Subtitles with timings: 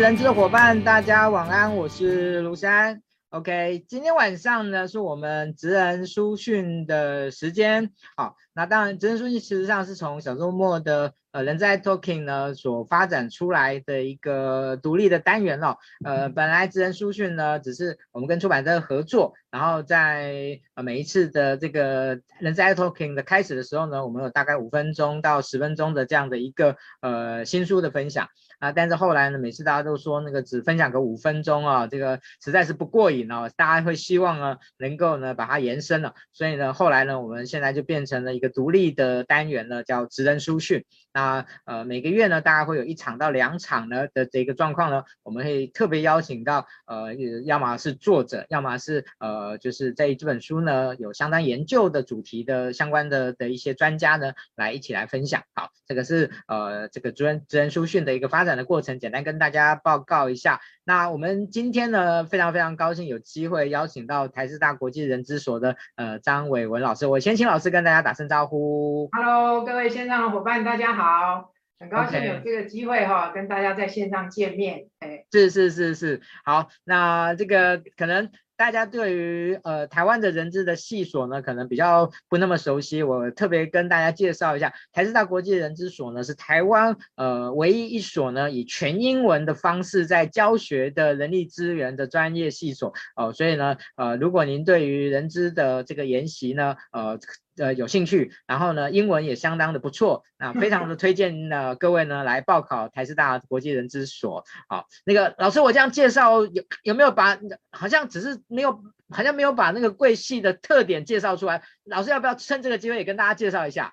[0.00, 3.02] 人资的伙伴，大家晚安，我是卢山。
[3.30, 7.90] OK，今天晚上呢是我们职人书讯的时间。
[8.16, 15.76] 好，那当然，职人书讯其实上是从小周末的呃人在 Talking 呢所发展出来的一个独立的单元哦。
[16.04, 28.28] 呃，本来职人书讯呢只是我们跟出版社合作，然后在呃每一次的这个人在 Talking 的开始的时候呢，我们有大概五分钟到十分钟的这样的一个呃新书的分享。
[28.58, 40.84] 啊，但是后来呢，每次大家都说那个只分享个五分钟啊，这个实在是不过瘾哦，大家会希望呢能够呢把它延伸了，所以呢后来呢我们现在就变成了一个独立的单元呢，叫职人书讯。
[41.12, 55.42] 那呃每个月呢大概会有一场到两场呢的这个状况呢，我们会特别邀请到呃要么是作者，要么是呃就是在这本书呢有相当研究的主题的相关的的一些专家呢来一起来分享。
[55.54, 60.60] 好，这个是呃这个职人职人书讯的一个发展的过程，简单跟大家报告一下。
[60.84, 67.06] 那我们今天呢，非常非常高兴有机会邀请到台师大国际人资所的呃张伟文老师。
[67.06, 69.08] 我先请老师跟大家打声招呼。
[69.12, 74.86] Hello，各位线上的伙伴，大家好，很高兴有这个机会哈.跟大家在线上见面。
[75.00, 78.30] 哎，是是是是，好，那这个可能。
[78.58, 83.04] 大家对于呃台湾的人资的系所呢，可能比较不那么熟悉。
[83.04, 93.32] 我特别跟大家介绍一下，台师大国际人资所呢是台湾呃唯一一所呢以全英文的方式在教学的人力资源的专业系所哦、呃。
[93.32, 97.18] 所以呢呃如果您对于人资的这个研习呢呃。
[97.58, 104.44] 呃，有兴趣，然后呢，英文也相当的不错，那非常的推荐呢，各位呢来报考台师大国际人资所。
[104.68, 107.38] 好，那个老师，我这样介绍有有没有把，
[107.72, 111.62] 好像只是没有，好像没有把那个贵系的特点介绍出来。
[111.84, 113.92] 老师要不要趁这个机会也跟大家介绍一下？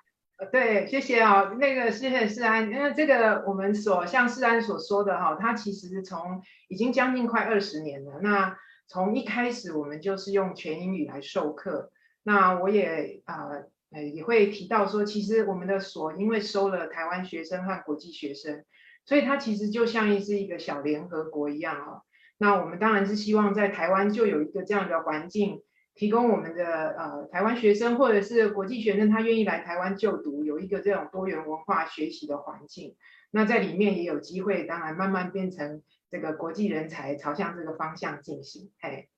[0.52, 8.20] 对，谢谢啊、那个谢谢世安，因为这个我们所像世安所说的哈、哦，它其实从已经将近快二十年了。
[8.20, 8.54] 那
[8.86, 11.90] 从一开始我们就是用全英语来授课。
[12.26, 13.50] 那我也啊
[13.90, 18.64] 呃也会提到说，其实我们的所因为收了台湾学生和国际学生，
[19.04, 22.02] 所以它其实就像是一个小联合国一样啊。
[22.36, 25.62] 那我们当然是希望在台湾就有一个这样的环境，
[25.94, 32.96] 提供我们的呃台湾学生或者是国际学生，他愿意来台湾就读，有一个这种多元文化学习的环境。
[33.30, 38.72] 那在里面也有机会，当然慢慢变成这个国际人才，朝向这个方向进行。
[38.80, 39.08] 嘿，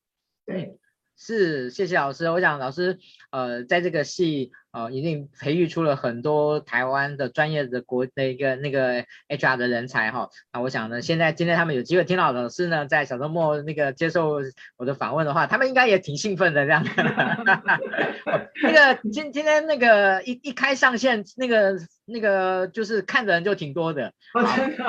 [0.45, 0.79] 对。
[1.21, 2.31] 是，谢谢老师。
[2.31, 2.97] 我想老师，
[3.33, 10.31] 呃，在这个系，呃，一定培育出了很多台湾的专业的国的一个那个 HR 的人才哈。
[10.53, 14.41] 那我想呢，现在今天他们有机会听到老师呢，在小周末那个接受
[14.77, 16.85] 我的访问的话，他们应该也挺兴奋的这样。
[18.63, 24.13] 那个今今天那个一一开上线，那个那个就是看的人就挺多的。
[24.33, 24.43] 好，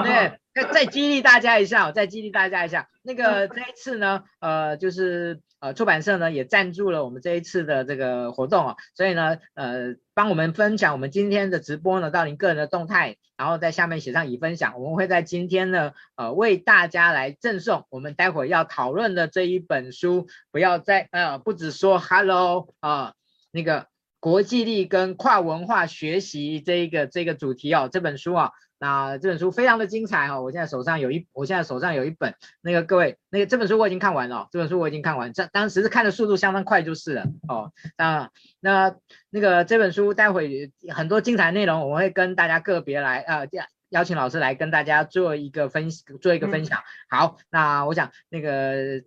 [0.03, 2.89] 对，再再激励大家一下，再激励大家一下。
[3.01, 5.41] 那个这一次呢，呃，就是。
[5.61, 23.11] 呃，出版社呢也赞助了我们这一次的这个活动啊，所以呢，呃，帮我们分享我们今天的直播呢到您个人的动态，然后在下面写上已分享，我们会在今天呢，呃，为大家来赠送我们待会要讨论的这一本书，不要再呃，不止说 Hello 啊，
[23.51, 23.87] 那个
[24.21, 28.51] 国际力跟跨文化学习这一个这个主题哦，这本书啊。
[28.79, 37.71] 那这本书非常的精彩哈，我现在手上有一，我现在手上有一本，那个各位，那个这本书我已经看完了，这本书我已经看完，这当时是看的速度相当快就是了哦。
[37.97, 38.95] 那那
[39.29, 43.47] 那个这本书待会很多精彩内容，我会跟大家个别来呃
[43.89, 46.79] 邀请老师来跟大家做一个分做一个分享。
[47.09, 49.03] 好，那我想那个。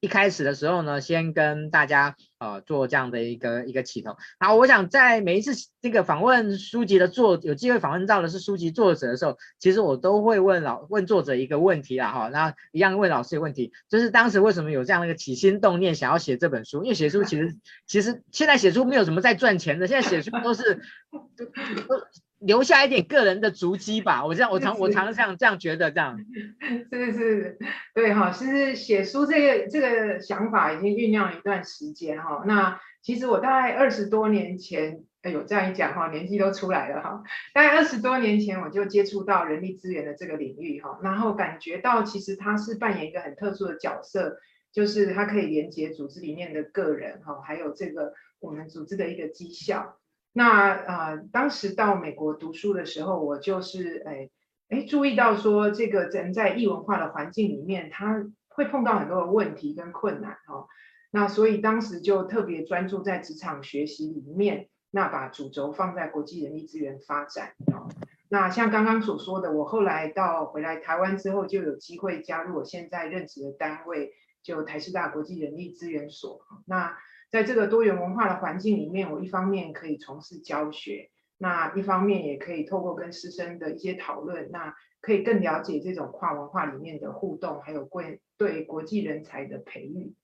[0.00, 4.16] 一开始的时候呢，先跟大家呃做这样的一个一个起头。
[4.38, 5.52] 好，我想在每一次
[5.82, 12.28] 这个访问书籍的作有机会访问到的是书籍作者的时候，其实我都会问老问作者一个问题啦哈。
[12.28, 16.82] 那一样问老师一个问题，就是当时为什么有这样的一个起心动念想要写这本书？
[16.82, 17.56] 因为写书其实
[17.86, 20.80] 其实现在写书没有什么在赚钱的，现在写书都是
[21.10, 22.06] 都。
[22.40, 26.18] 留下一点个人的足迹吧，我这样，我常我常常这样觉得，这样
[26.90, 27.58] 是是，
[27.94, 32.42] 对哈，其实写书这个这个想法已经酝酿了一段时间哈。
[32.46, 37.22] 那其实我大概二十多年前，哎呦，这样一讲哈，年纪都出来了哈。
[37.52, 44.38] 大概二十多年前我就接触到人力资源的这个领域哈，然后感觉到其实它是扮演一个很特殊的角色，
[44.72, 49.99] 就是它可以连接组织里面的个人哈，还有这个我们组织的一个绩效。
[50.32, 54.30] 那呃，当时到美国读书的时候，我就是哎
[54.68, 60.68] 哎注意到说，这个人在异文化的环境里面，他会碰到很多的问题跟困难哦。
[61.10, 67.88] 那所以当时就特别专注在职场学习里面，那把主轴放在国际人力资源发展哦。
[68.28, 74.12] 那像刚刚所说的，我后来到回来台湾之后，就有机会加入我现在任职的单位，
[74.44, 76.40] 就台师大国际人力资源所。
[76.66, 76.96] 那
[77.30, 90.14] 在这个多元文化的环境里面，我一方面可以从事教学，那一方面也可以透过跟师生的一些讨论，那可以更了解这种跨文化里面的互动，还有对对国际人才的培育。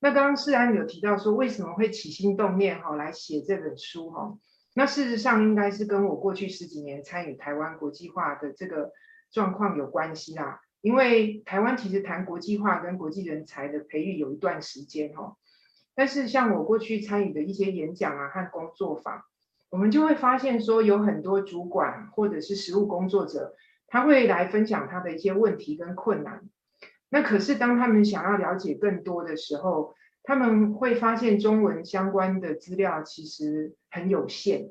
[0.00, 4.38] 那刚刚世安有提到说，为什么会起心动念哈来写这本书哈？
[4.72, 8.92] 那事实上应该是跟我过去十几年参与台湾国际化的这个
[9.30, 10.62] 状况有关系啦。
[10.80, 15.36] 因为台湾其实谈国际化跟国际人才的培育有一段时间哈，
[15.94, 19.22] 但是像我过去参与的一些演讲啊和工作坊，
[19.70, 23.54] 我们就会发现说有很多主管或者是实务工作者，
[23.86, 26.42] 他会来分享他的一些问题跟困难。
[27.08, 34.70] 那可是当他们想要了解更多的时候，他们会发现中文相关的资料其实很有限，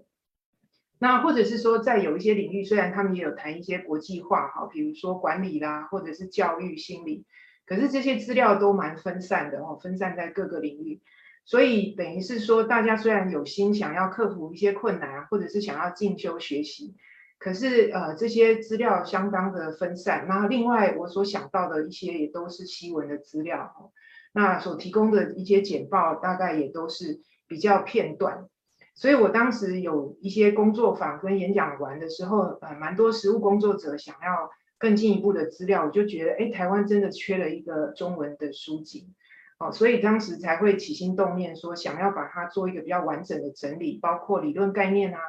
[1.00, 7.25] 那或者是说在有一些领域，虽然他们也有谈一些国际化，哈，比如说管理啦，或者是教育、心理，
[7.69, 11.00] 可是这些资料都蛮分散的，哦，分散在各个领域，
[11.45, 16.95] 所以等于是说，大家虽然有心想要克服一些困难，或者是想要进修学习，
[17.38, 20.25] 可是呃这些资料相当的分散。
[20.27, 23.92] 那另外我所想到的一些也都是西文的资料，哈。
[24.31, 28.48] 那所提供的一些简报大概也都是比较片段，
[28.95, 34.50] 所以我当时有一些工作坊跟演讲完的时候，呃，蛮多实务工作者想要
[34.80, 39.14] 更进一步的资料，我就觉得，哎，台湾真的缺了一个中文的书籍，
[39.60, 45.20] 哦，所以当时才会起心动念说想要把它做一个比较完整的整理，包括理论概念啊、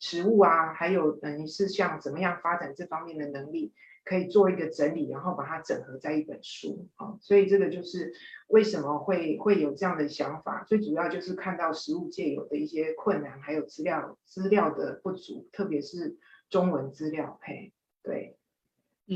[0.00, 3.74] 实物啊，还有等于是像怎么样发展这方面的能力。
[4.04, 8.12] 可以做一个整理，然后把它整合在一本书啊，所以这个就是
[8.48, 10.64] 为什么会会有这样的想法。
[10.66, 16.16] 最主要就是看到实物界有的一些困难，还有资料资料的不足，特别是
[16.50, 17.38] 中文资料。
[17.42, 17.72] 嘿，
[18.02, 18.36] 对，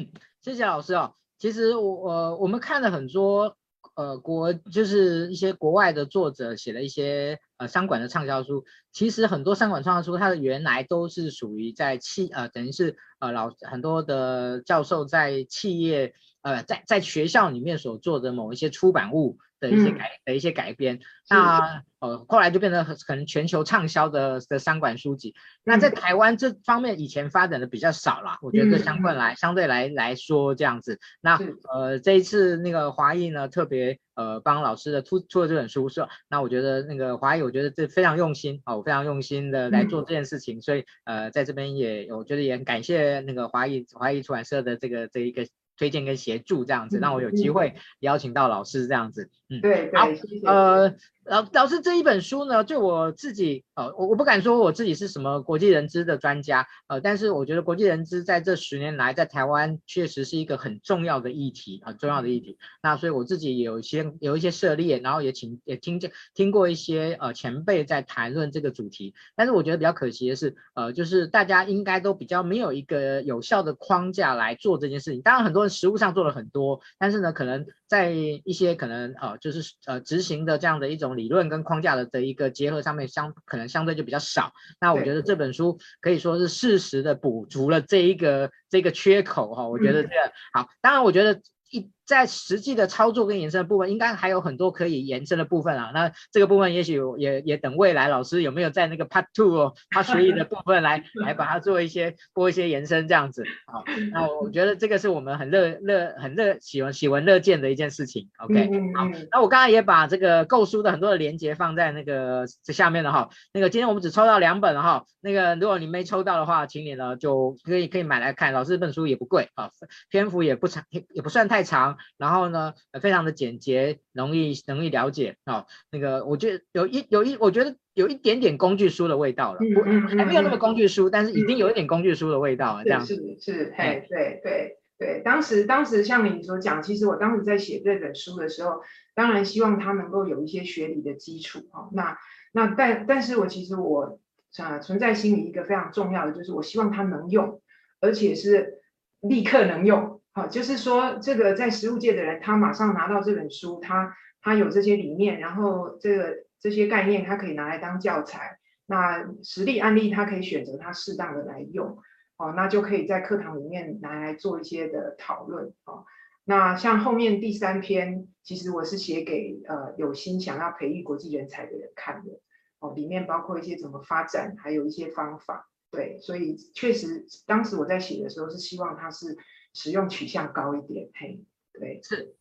[0.01, 0.09] 嗯，
[0.43, 1.15] 谢谢老师哦。
[1.39, 3.57] 其实我呃我们看了很多
[3.95, 7.39] 呃国就是一些国外的作者写了一些。
[7.59, 8.67] 呃，商管的畅销书，
[8.97, 25.35] 其实很多商管畅销书，它的原来都是属于在企呃，等于是呃老很多的教授在企业呃在在学校里面所做的某一些出版物的一些改、嗯、的一些改编，那呃后来就变成可能全球畅销的的商管书籍。
[25.63, 30.99] 那在台湾这方面以前发展的比较少啦，我觉得相对来、嗯、相对来来说这样子。
[31.21, 31.39] 那
[31.71, 37.43] 呃这一次那个华裔呢特别呃帮老师的出出了这本书，是那我觉得那个华裔。
[37.43, 45.45] 我觉得这非常用心哦，我非常用心的来做这件事情，嗯、所以呃，在这边也我觉得也很感谢那个华裔华裔出版社的这个这一个
[45.77, 47.51] 推荐跟协助，这样子让我有机。
[47.51, 50.09] 会邀请到老师这样子，嗯，对对，好，
[50.45, 50.95] 呃。
[51.29, 62.59] 老老师这一本书呢，就我自己，呃，我我不敢说我自己是什么国际人资的专家，呃，但是我觉得国际人资在这十年来，在台湾确实是一个很重要的议题，很重要的议题。
[62.81, 69.15] 那所以我自己有一些有一些涉猎，然后也请也听见听过一些呃前辈在谈论这个主题。
[69.35, 75.23] 但是我觉得比较可惜的是，呃，就是大家应该都比较没有一个有效的框架来做这件事情。
[75.23, 81.17] 当然很多人实务上做了很多，但是呢，可能在一些可能呃就是呃执行的这样的一种。
[81.17, 91.41] 理论跟框架的的一个结合上面相可能相对就比较少，那我觉得这本书可以说是适时的补足了这一个这个缺口哈，我觉得这个好，当然我觉得。
[91.69, 95.91] 一在实际的操作跟延伸的部分，应该还有很多可以延伸的部分啊。
[95.93, 103.43] 那这个部分也许也也等未来老师有没有在那个 Part Two 哦，Part Three 的部分来 来把它做一些播一些延伸这样子。
[103.67, 108.29] 好，那我觉得这个是我们很乐乐很乐喜闻喜闻乐见的一件事情。
[108.39, 113.31] OK，好，那我刚才也把这个购书的很多的连接放在那个这下面了哈。
[113.53, 118.53] 那个今天我们只抽到两本哈，那个如果你没抽到的话，请你呢就可以可以买来看。
[118.53, 119.71] 老师这本书也不贵啊，
[120.09, 121.57] 篇幅也不长，也不算太。
[121.57, 121.65] 太
[121.97, 125.67] 长，然后呢，非常的简洁，容易容易了解啊、哦。
[125.91, 132.85] 那个，我觉得有一有一，我觉得有一点点工具书的味道了，不、嗯嗯、还没有那么工具书，嗯、但是已经有一点工具书的味道了。
[132.85, 135.23] 这样是是，嘿，对对对。
[135.25, 138.83] 当时当时像你所讲，其实我当时在写这本书的时候，
[139.15, 141.91] 当然希望他能够有一些学理的基础哦。
[141.93, 142.19] 那
[142.53, 144.21] 那但但是我其实我
[144.59, 147.61] 啊存在心里一个非常重要的，就是我希望他能用，
[148.01, 148.81] 而且是
[149.21, 150.16] 立刻能用。
[150.37, 158.59] 好，就是说，这个在实务界的人，他马上拿到这本书，他他有这些理念，然后这个这些概念，他可以拿来当教材。
[158.85, 161.97] 那实例案例，他可以选择他适当的来用。
[162.37, 165.73] 哦，那就可以在课堂里面拿来做一些的讨论。
[165.87, 166.05] 哦，
[166.45, 172.33] 那像后面第三篇，其实我是写给呃有心想要培育国际人才的人看的。
[172.81, 175.67] 哦，里面包括一些怎么发展，还有一些方法。
[175.91, 179.35] 对，所以确实当时我在写的时候是希望它是
[179.77, 181.45] 使用取向高一点，嘿，
[181.79, 182.35] 对，是，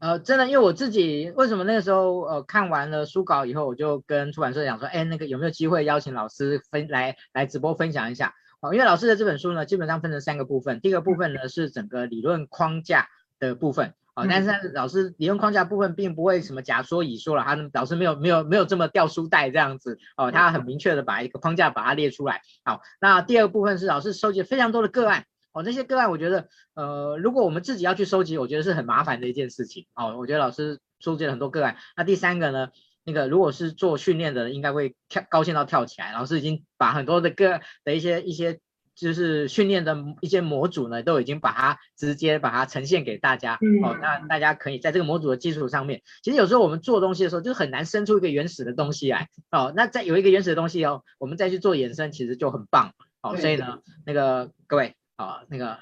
[0.00, 8.34] 呃，真的，因为我自己为什么那个时候呃看完了书稿以后，我就跟出版社讲说，哎，那个有没有机会邀请老师分来来直播分享一下？
[8.60, 13.94] 哦，因为老师的这本书呢，基本上分成三个部分，第一个部分呢是整个理论框架的部分。
[14.16, 22.42] 哦，但是老师理论框架部分并不会什么假说乙说了，他老师没有没有没有这么掉书袋这样子哦，他很明确的把一个框架把它列出来。
[22.64, 30.16] 好，那第二部分是老师收集非常多的个案哦，那些个案我觉得呃，如果我们自己要去收集，我觉得是很麻烦的一件事情哦。
[30.18, 31.76] 我觉得老师收集了很多个案。
[31.96, 32.68] 那第三个呢，
[33.04, 36.12] 那个如果是做训练的，应该会跳高兴到跳起来。
[36.12, 38.60] 老师已经把很多的个的一些一些。
[38.96, 52.92] 就是训练的一些模组呢，都已经把它直接把它呈现给大家，嗯、哦，那大家可以在这个模组的基础上面，其实有时候我们做东西的时候，就很难生出一个原始的东西来，哦，那再有一个原始的东西哦，我们再去做衍生，其实就很棒，
[53.22, 55.78] 哦，所以呢，那个各位，啊，那个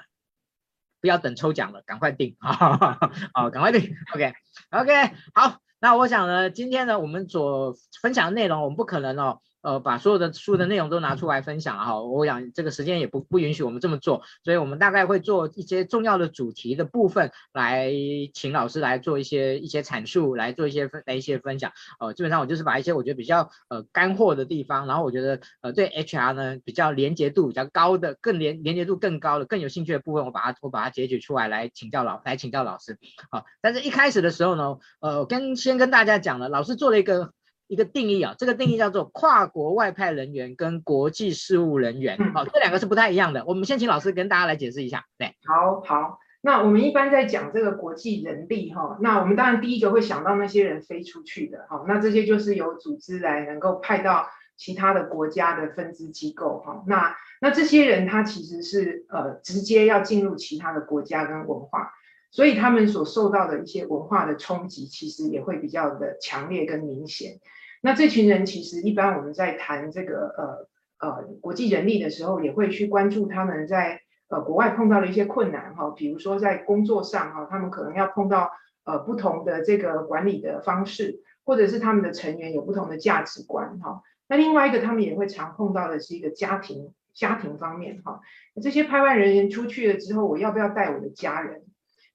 [1.01, 9.41] 不要等抽奖了，赶快定 啊、赶快定，OK，OK，、好，那我想呢，今天呢，我们所分享的内容，我们不可能哦。
[9.61, 17.91] 呃，把所有的书的内容都拿出来分享哈，我想这个时间也不不允许我们这么做，所以我们大概会做一些重要的主题的部分，来
[18.33, 21.71] 请老师来做一些一些阐述，来做一些分来一些分享。
[21.99, 32.97] 呃，基本上我就是把一些我觉得比较呃干货的地方，然后我觉得呃对 HR 呢比较连结度比较高的，更连连结度更高的，更有兴趣的部分，我把它我把它截取出来来请教老来请教老师。
[33.29, 37.33] 好，但是一开始的时候呢，呃，跟先跟大家讲了，老师做了一个。
[37.69, 43.45] 一个定义啊，这个定义叫做跨国外派人员跟国际事务人员，好、哦，这两个是不太一样的。
[43.45, 45.05] 我们先请老师跟大家来解释一下。
[45.19, 61.91] 对，好好，那我们一般在讲这个国际人力哈，那我们当然第一个会想到那些人飞出去的，哈，那这些就是由组织来能够派到其他的国家的分支机构，哈，那那这些人他其实是呃直接要进入其他的国家跟文化，
[62.31, 67.39] 所以他们所受到的一些文化的冲击，其实也会比较的强烈跟明显。
[67.81, 70.67] 那这群人其实一般我们在谈这个
[70.99, 78.51] 呃呃国际人力的时候，也会去关注他们在呃国外碰到的一些困难哈，比如说在工作上哈，他们可能要碰到
[78.83, 84.01] 呃不同的这个管理的方式，或者是他们的成员有不同的价值观哈。
[84.27, 88.19] 那另外一个他们也会常碰到的是一个家庭家庭方面哈。
[88.61, 91.63] 这些派外人员出去了之后，我要不要带我的家人？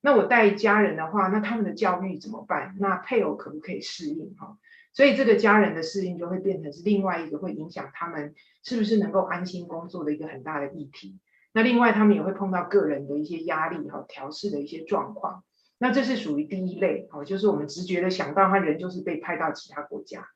[0.02, 2.76] 那我带家人的话，那他们的教育怎么办？
[2.78, 4.58] 那配偶可不可以适应哈？
[4.94, 8.32] 所以这个家人的适应就会变成是另外一个会影响他们
[8.62, 11.18] 是不是能够安心工作的一个很大的议题。
[11.52, 15.44] 那另外他们也会碰到个人的一些压力和调试的一些状况。
[15.78, 20.28] 那这是属于第一类哦，就是我们直觉的想到他人就是被派到其他国家。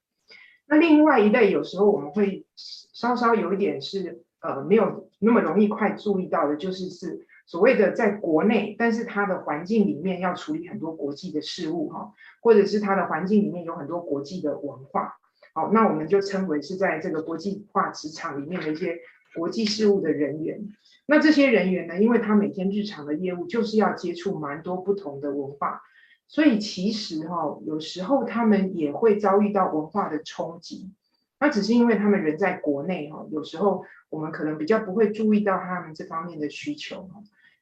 [0.67, 7.28] 那另外一类有时候我们会稍稍有一点是呃没有那么容易快注意到的，就是是。
[7.49, 12.13] 所谓的在国内，但是它的环境里面要处理很多国际的事务哈，
[12.43, 15.15] 或者是它的环境里面有很多国际的文化，
[15.55, 18.99] 好，那我们就称为是在这个国际化职场里面的一些
[19.35, 20.61] 国际事务的人员。
[21.07, 25.81] 那这些人员呢，因为他每天日常的业务就是要接触蛮多不同的文化，
[26.27, 30.93] 所以其实哈，有时候他们也会遭遇到文化的冲击。
[31.41, 37.09] 那只是因为他们人在国内哈，有时候我们可能比较不会注意到他们这方面的需求。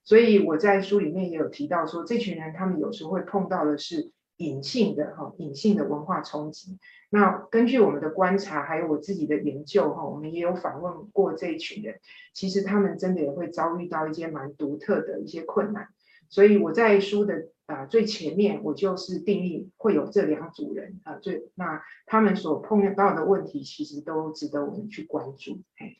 [0.06, 6.78] 所以我在书里面也有提到说，这群人他们有时候会碰到的是隐性的哈，隐性的文化冲击。
[7.10, 11.98] 那根据我们的观察，还有我自己的研究哈，我们也有访问过这一群人，
[12.32, 15.88] 其实他们真的也会遭遇到一些蛮独特的一些困难。
[16.28, 25.62] 所以我在书的啊最前面，我就是定义会有这两组人啊，最那他们所碰到的问题，其实都值得我们去关注。
[25.76, 25.98] 嘿。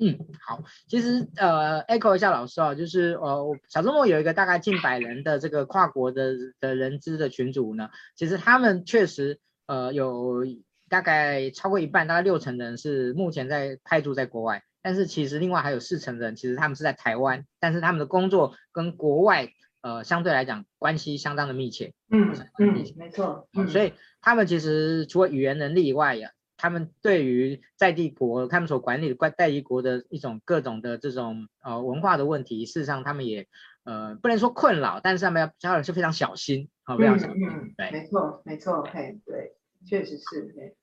[0.00, 10.46] 嗯，好，其实呃，echo 一下老师啊，就是呃，小周末有一个大概近百人的这个跨国的的人资的群组呢，其实他们确实呃有
[10.88, 19.48] 大概超过一半，大概六成的人是目前在派驻在国外，但是其实另外还有四成人，其实他们是在台湾，但是他们的工作跟国外
[19.82, 26.30] 呃相对来讲关系相当的密切，嗯嗯，没错，嗯，所以他们其实除了语言能力以外呀。
[26.58, 33.46] 他们对于在地国，他们所管理的在地国的一种各种的这种呃文化的问题，事实上他们也
[33.84, 37.48] 呃不能说困扰，但是他们要家人是非常小心，好、哦，非常小心。
[37.48, 39.54] 嗯，对，没错，没错，嘿，对，
[39.86, 40.76] 确实是，对。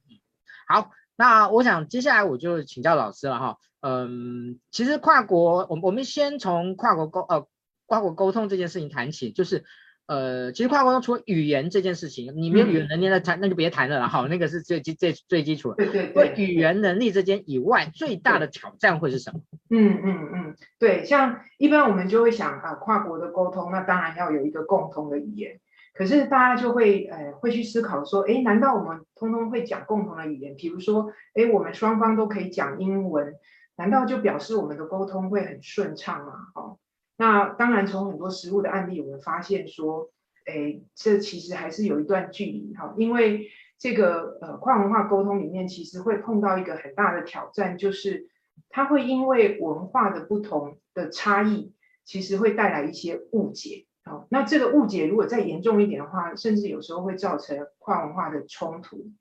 [0.68, 7.48] 好，那我想接下来我就请教老师了哈，嗯，其实跨国，我我们先从跨国沟呃
[7.86, 9.66] 跨国沟通这件事情谈起，就是
[10.08, 14.08] 呃，其实跨国除了语言这件事情，你没有语言能力那谈、嗯、那就别谈了啦。
[14.08, 15.76] 好，那个是最基最最基础的。
[15.78, 16.46] 对对对。
[16.46, 19.40] 语言能力之间以外，最大的挑战会是什么？
[19.70, 25.60] 嗯嗯嗯，对，像一般我们就会想啊，跨国的沟通，那当然要有一个共同的语言。
[25.98, 30.56] 可是大家就会呃会去思考说，哎，难道我们通通会讲共同的语言？
[30.56, 33.34] 比如说，哎，我们双方都可以讲英文，
[33.78, 36.34] 难道就表示我们的沟通会很顺畅吗？
[36.54, 36.78] 哦，
[37.18, 40.10] 那当然，从很多实务的案例，我们发现说，
[40.46, 43.48] 诶，这其实还是有一段距离哈，因为
[43.80, 48.28] 这个呃跨文化沟通里面，其实会碰到一个很大的挑战，就是
[48.70, 53.86] 它会因为文化的不同的差异，其实会带来一些误解。
[54.04, 59.12] 好，那这个误解如果再严重一点的话，甚至有时候会造成跨文化的冲突。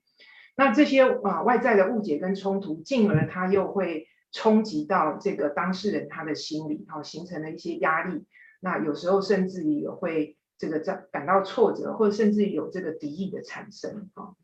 [0.57, 8.25] 那这些啊外在的误解跟冲突，进而它又会冲击到这个当事人他的心理，好，形成了一些压力。
[8.59, 14.09] 那有时候甚至于会这个在感到挫折，或者甚至有这个敌意的产生。
[14.13, 14.35] 啊，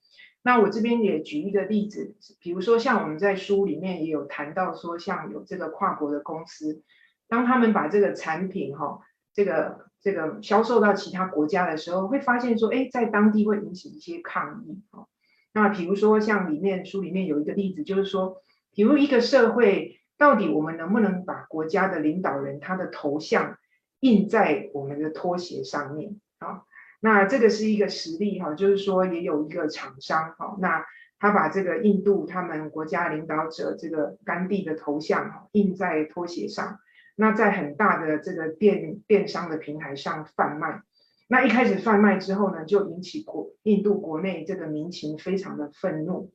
[0.44, 6.82] 那我这边也举一个例子，比如说像我们在书里面也有谈到说，像有这个跨国的公司，
[7.28, 9.02] 当他们把这个产品哈，
[9.34, 9.92] 这个。
[10.04, 15.06] 这个销售到其他国家的时候，会发现说，哎，在当地会引起一些抗议啊。
[15.54, 18.42] 那比如说，像里面书里面有一个例子，就是说，
[18.74, 23.58] 比如一个社会，到底我们能不能把国家的领导人他的头像
[24.00, 26.63] 印在我们的拖鞋上面啊？
[27.00, 30.86] 那这个是一个实例哈，就是说也有一个厂商哈，那
[31.20, 36.80] 他把这个印度他们国家领导者这个甘地的头像印在拖鞋上。
[37.16, 40.82] 那在很大的这个电电商的平台上贩卖，
[41.28, 46.32] 那一开始贩卖之后呢，就引起国印度国内这个民情非常的愤怒，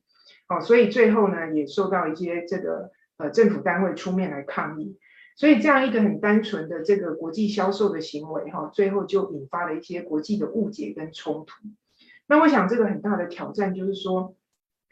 [0.49, 4.97] 哦，所以最后呢，也受到一些这个呃政府单位出面来抗议，
[5.35, 11.53] 所以这样一个很单纯的这个国际销售的行为哈，最后就引发了一些国际的误解跟冲突。
[12.27, 14.35] 那我想这个很大的挑战就是说，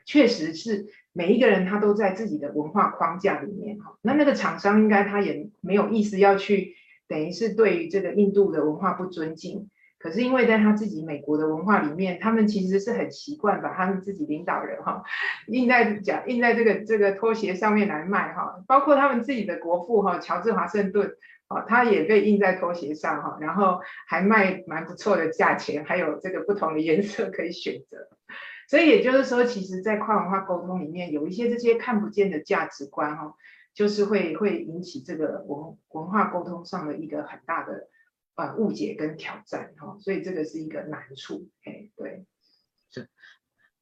[0.06, 0.88] 确实是。
[1.18, 6.75] 每一个人他都在自己的文化框架里面哈，那那个厂商应该他也没有意思要去
[7.08, 9.70] 等于是对于这个印度的文化不尊敬，
[10.05, 15.03] 可是因为在他自己美国的文化里面，他们其实是很习惯把他们自己领导人哈
[15.48, 21.15] 印在讲印在这个这个拖鞋上面来卖哈，包括他们自己的国父哈乔治华盛顿
[21.48, 28.07] 啊，他也被印在拖鞋上哈，然后还卖蛮不错的价钱，还有这个不同的颜色可以选择。
[28.68, 33.33] 所以也就是说，其实，在跨文化沟通里面，有一些这些看不见的价值观，哈，
[33.74, 37.87] 就是会会引起这个文文化沟通上的一个很大的
[38.36, 42.26] 呃误解跟挑战，哈，所以这个是一个难处，哎，对，
[42.92, 43.10] 是，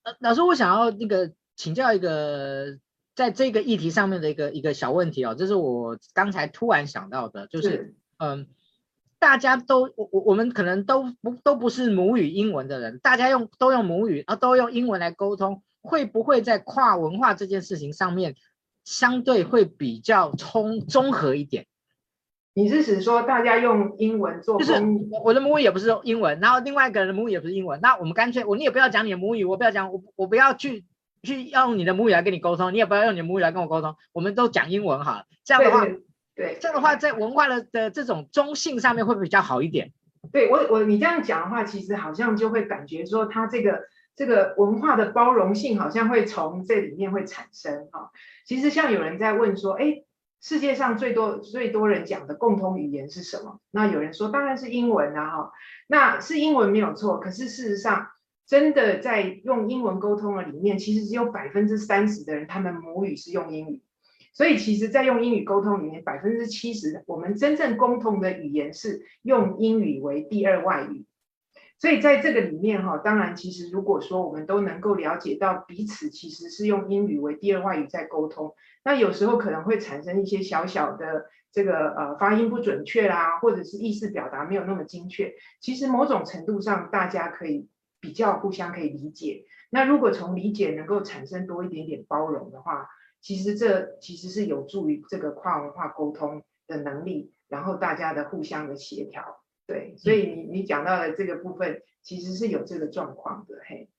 [0.04, 2.80] 呃，老师，我想要那个请教一个
[3.16, 8.48] 在这个议题上面的一个一个小问题哦，这是我刚才突然想到的，就是，嗯。
[9.20, 18.36] 大家都我我我们可能都不都不是母语英文的人，大家用都用母语啊，都用英文来沟通，会不会在跨文化这件事情上面
[18.84, 21.68] 相对会比较充综合一点？
[22.54, 24.60] 你是指说大家用英文做？
[24.60, 24.74] 就是
[25.24, 30.86] 我的母语也不是英文，然后另外一个人的母语也不是英文，那我们干脆我你也不要讲你的母语，我不要讲我我不要去
[31.22, 35.86] 去用你的母语来跟你沟通，你也不要用你的母语来跟我沟通，我们都讲英文好了，这样的话。
[36.36, 39.92] 对，这样的话，在文化的的这种中性上面会比较好一点？
[40.32, 43.84] 对我我你这样讲的话，其实好像就会感觉说，它这个
[44.16, 48.10] 这个文化的包容性好像会从这里面会产生哈。
[48.48, 50.02] 其实像有人在问说，哎，
[50.44, 53.62] 世界上最多最多人讲的共同语言是什么？
[53.72, 55.52] 那有人说当然是英文啊哈，
[55.88, 57.18] 那是英文没有错。
[57.18, 58.10] 可是事实上，
[58.46, 63.82] 真的在用英文沟通的里面，其实只有百分之三十的人，他们母语是用英语。
[64.34, 71.06] 所以，其实，在用英语沟通里面，百分之七十我们真正共同的语言是用英语为第二外语。
[71.84, 85.34] 所以，在这个里面哈，当然，其实如果说我们都能够了解到彼此其实是用英语为第二外语在沟通，那有时候可能会产生一些小小的这个呃发音不准确啦，或者是意思表达没有那么精确。
[85.60, 87.68] 其实某种程度上，大家可以
[88.00, 89.44] 比较互相可以理解。
[89.70, 92.88] 那如果从理解能够产生多一点点包容的话，
[93.20, 103.90] 其实这其实是有助于这个跨文化沟通的能力，然后大家的互相的协调，对，所以你你讲到的这个部分，其实是有这个状况的，嘿。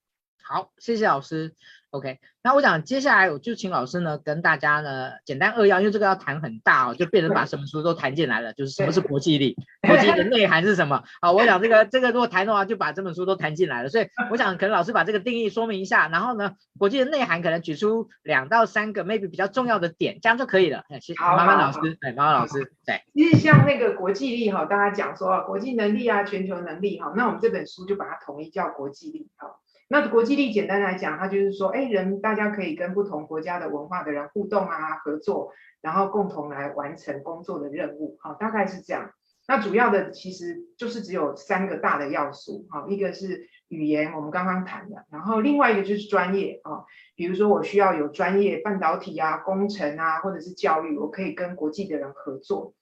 [0.46, 1.54] 好，谢谢老师。
[1.88, 11.04] OK，那我想接下来我就请老师呢跟大家呢简单扼要，因为这个要谈很大哦，就变成把什么书都谈进来了，就是什么是国际力， 国际的内涵是什么？
[11.22, 20.82] 好，我想这个这个如果谈的话，就把这本书都谈进来了，所以我想可能老师把这个定义说明一下，然后呢，国际的内涵可能举出两到三个 maybe 比较重要的点，这样就可以了。
[21.00, 23.00] 谢谢，麻烦老师，哎，麻烦老师，对。
[23.14, 29.60] 其实像那个国际力哈，大家讲说国际能力啊，全球能力哈，那我们这本书就把它统一叫国际力哈。
[29.88, 39.10] 那国际力简单来讲，它就是说，哎，人大家可以跟不同国家的文化的人互动啊，合作，然后共同来完成工作的任务，好，大概是这样。
[39.46, 52.72] 那主要的其实就是只有三个大的要素，好，一个是语言，我们刚刚谈的，然后另外一个就是专业啊，比如说我需要有专业半导体啊、工程啊，或者是教育，我可以跟国际的人合作。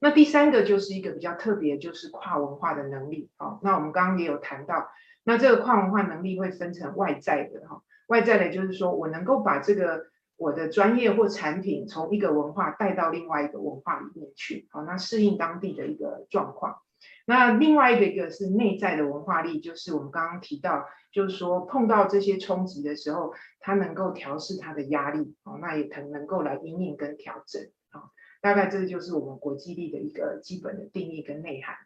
[0.00, 4.90] 那第三个就是一个比较特别，就是跨文化的能力，好，那我们刚刚也有谈到。
[5.22, 16.78] 那这个跨文化能力会分成外在的哈，外在的就是说我能够把这个我的专业或产品从一个文化带到另外一个文化里面去，好，那适应当地的一个状况。
[17.26, 28.10] 那另外一个一个是内在的文化力，就是我们刚刚提到，就是说碰到这些冲击的时候，他能够调试他的压力，哦，那也可能能够来因应跟调整，啊，
[28.40, 31.76] 大概这就是我们国际力的一个基本的定义跟内涵，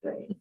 [0.00, 0.38] 对。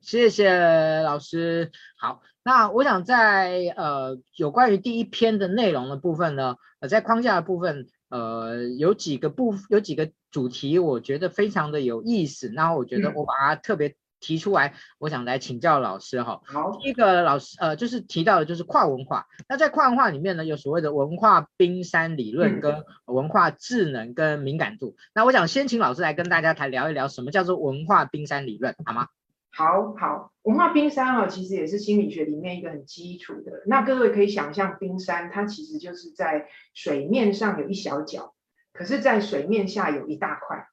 [0.00, 1.70] 谢谢老师。
[1.98, 12.48] 好，那我想在呃有关于第一篇的内容的部分呢，呃，在框架的部分，呃，有几个部有几个主题，我觉得非常的有意思。
[12.48, 16.40] 那我觉得我把它特别提出来，嗯、我想来请教老师哈。
[16.44, 19.26] 好，第一个老师呃，就是提到的就是跨文化。
[19.48, 24.96] 那在跨文化里面呢，有所谓的文化冰山理论跟文化智能跟敏感度。
[24.98, 29.08] 嗯、那我想先请老师来跟大家谈聊一聊，什么叫做文化冰山理论，好吗？
[29.50, 33.62] 好好，文化冰山哦，其实也是心理学里面一个很基础的。
[33.66, 38.34] 那各位可以想象，冰山它其实就是在水面上有一小角，
[38.72, 40.68] 可是，在水面下有一大块。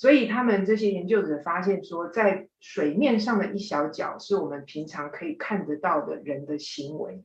[0.00, 7.22] 所以他们这些研究者发现说，在水面上的一小角是我们平常可以看得到的人的行为。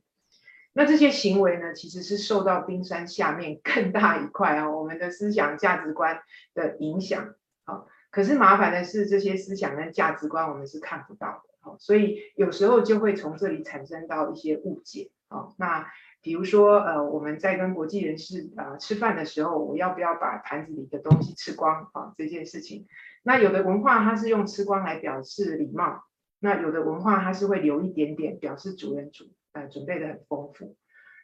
[0.74, 6.20] 那这些行为呢，其实是受到冰山下面更大一块啊，我们的思想价值观
[6.52, 7.34] 的影响。
[7.64, 7.88] 好。
[8.10, 15.10] 可是麻烦的是，这些思想跟价值观我们是看不到的，所以有时候就会从这里产生到一些误解，
[15.56, 15.90] 那
[16.26, 22.14] 比如说，呃，我们在跟国际人士啊吃饭的时候，我要不要把盘子里的东西吃光啊？
[22.16, 22.88] 这件事情，
[23.22, 26.02] 那有的文化它是用吃光来表示礼貌，
[26.40, 30.74] 那有的文化它是会留一点点，表示主人主呃准备的很丰富，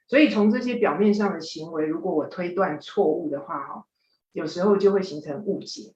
[0.07, 3.85] 所以从这些表面上的行为，如果我推断错误的话，哈，
[4.31, 5.95] 有时候就会形成误解。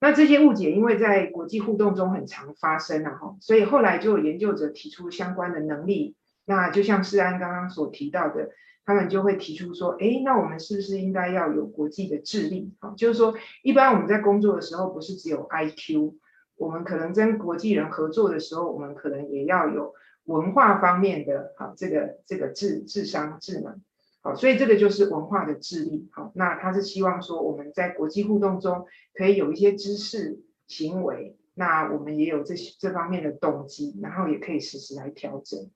[0.00, 6.16] 那这些误解，因为在国际互动中很常发生啊，哈，所以后来就有研究者提出相关的能力。
[6.46, 8.50] 那就像世安刚刚所提到的，
[8.84, 12.74] 他们就会提出说，诶，那我们是不是应该要有国际的智力？
[12.80, 16.14] 啊，就是说，一般我们在工作的时候，不是只有 IQ，
[16.56, 23.80] 我们可能跟国际人合作的时候，我们可能也要有文化方面的，哈，这个这个智智商智能。
[24.20, 26.08] 好，所以这个就是文化的智力。
[26.12, 35.70] 好，那他是希望说我们在国际互动中可以有一些知识行为，那我们也有这些这方面的动机，然后也可以实时来调整。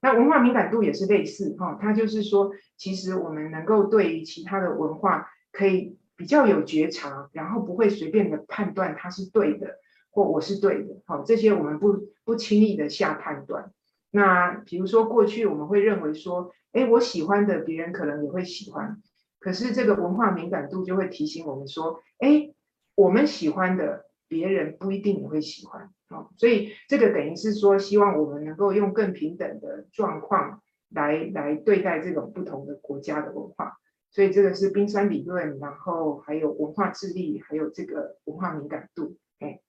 [0.00, 9.78] 那文化敏感度也是类似哈，它就是说，其实我们能够对于其他的文化可以比较有觉察，然后不会随便的判断它是对的
[10.10, 11.02] 或我是对的。
[11.06, 13.72] 好，这些我们不不轻易的下判断。
[14.10, 19.02] 那比如说过去我们会认为说，哎，我喜欢的别人可能也会喜欢，
[19.38, 22.50] 可是这个文化敏感度就会提醒我们说，哎，
[22.94, 33.78] 我们喜欢的别人不一定也会喜欢，哦，所以这个等于是说，希望我们能够用更平等的状况来来对待这种不同的国家的文化，
[34.10, 39.60] 所以这个是冰山理论，然后还有文化智力，还有这个文化敏感度，哎，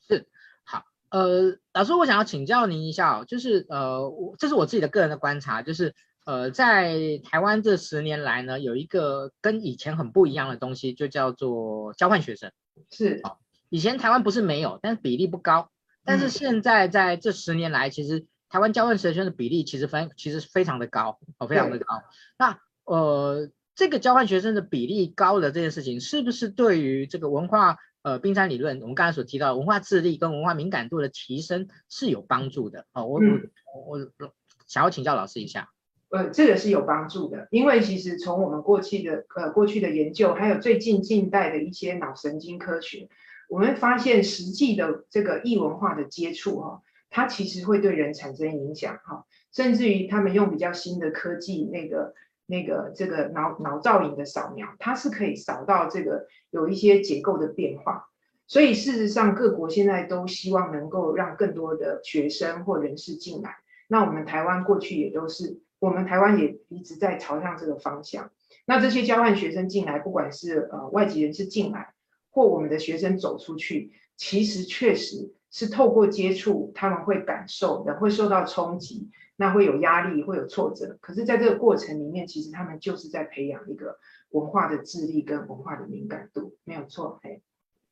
[0.00, 0.26] 是
[0.64, 0.84] 好。
[1.10, 5.94] 呃，老师，我想要请教您一下哦，就是呃，我这是我自己的个人的观察，就是
[6.26, 12.50] 呃，在台湾这十年来呢，有一个跟以前很不一样的东西，就叫做交换学生。
[12.90, 13.36] 是，哦，
[13.68, 15.70] 以前台湾不是没有，但是比例不高。
[16.04, 22.02] 但是现在在这十年来，其实台湾交换学生的比例其实非其实非常的高，哦，非常的高。
[22.38, 27.78] 那呃，这个交换学生的比例高的这件事情，是不是对于这个文化？
[28.02, 32.84] 呃，冰山理论，我们刚才所提到的文化智力跟文化敏感度的提升是有帮助的。
[32.92, 33.50] 哦，我、嗯、
[33.86, 34.30] 我我
[34.66, 35.70] 想要请教老师一下。
[36.10, 43.08] 呃，这个是有帮助的，因为其实从我们过去的呃过去的研究，还有最近近代的一些脑神经科学，
[43.48, 49.24] 我们发现实际的这个异文化的接触哈、哦，它其实会对人产生影响哈、哦。
[49.52, 52.12] 甚至于他们用比较新的科技，那个
[52.46, 58.08] 那个这个脑脑造影的扫描，它是可以扫到这个有一些结构的变化。
[58.46, 63.56] 所以事实上，各国现在都希望能够让更多的学生或人士进来。
[63.88, 68.30] 那我们台湾过去也都是，我们台湾也一直在朝向这个方向。
[68.66, 71.93] 那这些交换学生进来，不管是呃外籍人士进来，
[72.34, 80.98] 或我们的学生走出去，其实确实是透过接触，他们会感受的，会受到冲击，那会有压力，会有挫折。
[81.00, 87.20] 可是，在这个过程里面，其实他们就是在培养一个文化的智力跟文化的敏感度，没有错。
[87.22, 87.40] 嘿。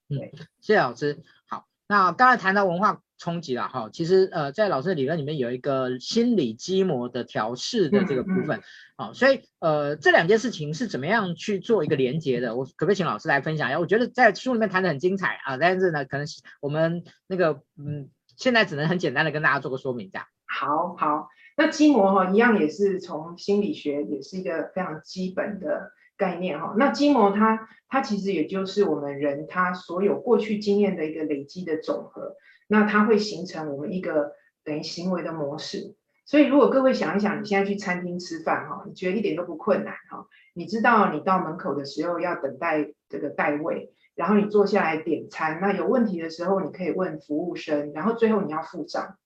[0.08, 0.18] 嗯，
[0.60, 1.22] 谢谢老师。
[1.46, 8.62] 好，那刚才谈到文化冲击了哈，其实呃，在老师的理论里面有一个心理基模的调试的这个部分，
[8.96, 12.56] 好、嗯嗯，所以呃，这两件事情是怎么样去做一个连接的？
[12.56, 13.78] 我可不可以请老师来分享一下？
[13.78, 16.26] 我觉得在书里面谈的很精彩啊，但是呢，可能
[16.62, 20.26] 我们那个嗯，现在只能很简单的跟大家做个说明，这样。
[20.46, 21.28] 好好，
[21.58, 25.92] 那基模哈，一样也是从心理学，也是一个非常基本的。
[26.22, 32.36] 概念哈，那基模它它其实也就是我们人他所有过去经验的一个累积的总和，
[32.68, 35.96] 那它会形成我们一个等于行为的模式。
[36.24, 49.18] 所以如果各位想一想，你现在去餐厅吃饭哈，你觉得一点都不困难哈，你知道你到门口的时候要等待这个待位，然后你坐下来点餐，那有问题的时候你可以问服务生，然后最后你要付账。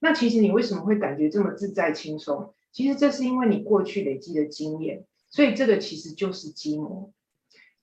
[0.00, 2.54] 那其实你为什么会感觉这么自在轻松？
[2.70, 5.04] 其实这是因为你过去累积的经验。
[5.34, 7.12] 所以这个其实就是积模。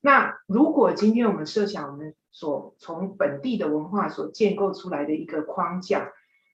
[0.00, 6.10] 那如果今天我们设想我们所从本地的文化所建构出来的一个框架，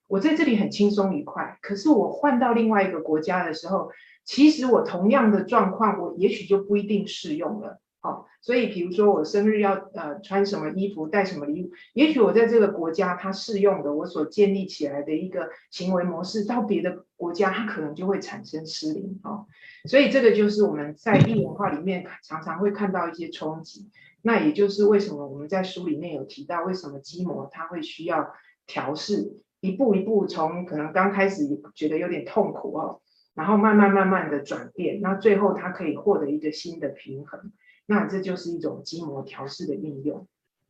[0.07, 1.57] 我在这里很轻松愉快。
[1.61, 3.91] 可是我换到另外一个国家的时候，
[4.25, 7.79] 其实我同样的状况，我也许就不一定适用了。
[8.01, 19.45] 好，所以比如说我生日要呃穿什么衣服，带什么礼物，也许我在这个国家它适用的，我所建立起来的一个行为模式，到别的国家它可能就会产生失灵哦。
[19.85, 23.89] 所以这个就是我们在异文化里面常常会看到一些冲击。
[24.21, 28.33] 那也就是为什么我们在书里面有提到，为什么基模它会需要
[28.67, 33.01] 调试，一步一步从可能刚开始觉得有点痛苦哦，
[33.33, 37.51] 然后慢慢慢慢的转变，那最后它可以获得一个新的平衡。
[37.89, 40.27] 那这就是一种筋膜调试的运用，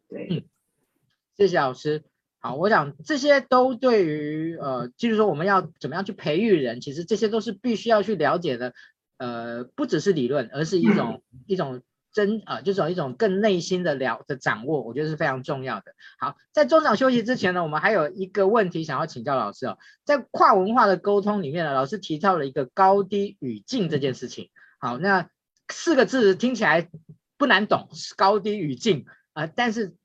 [0.07, 0.43] 对，嗯，
[1.35, 2.05] 谢谢老师。
[2.39, 8.73] 好，我想这些都对于呃，就是说我们要怎么样去培育人，其实这些都是必须要去了解的，
[9.17, 11.81] 呃，不只是理论，而是一种、嗯、一种
[12.13, 15.95] 真啊、呃，就是一种更内心的了的掌握，我觉得是非常重要的。
[16.19, 24.49] 好，在中场休息之前呢，我们还有一个问题想要请教老师哦，在跨文化的沟通里面呢，老师提到了一个高低语境这件事情。
[24.79, 25.29] 好，那。
[25.69, 26.89] 四个字听起来
[27.37, 29.95] 不难懂，高低语境啊、呃，但是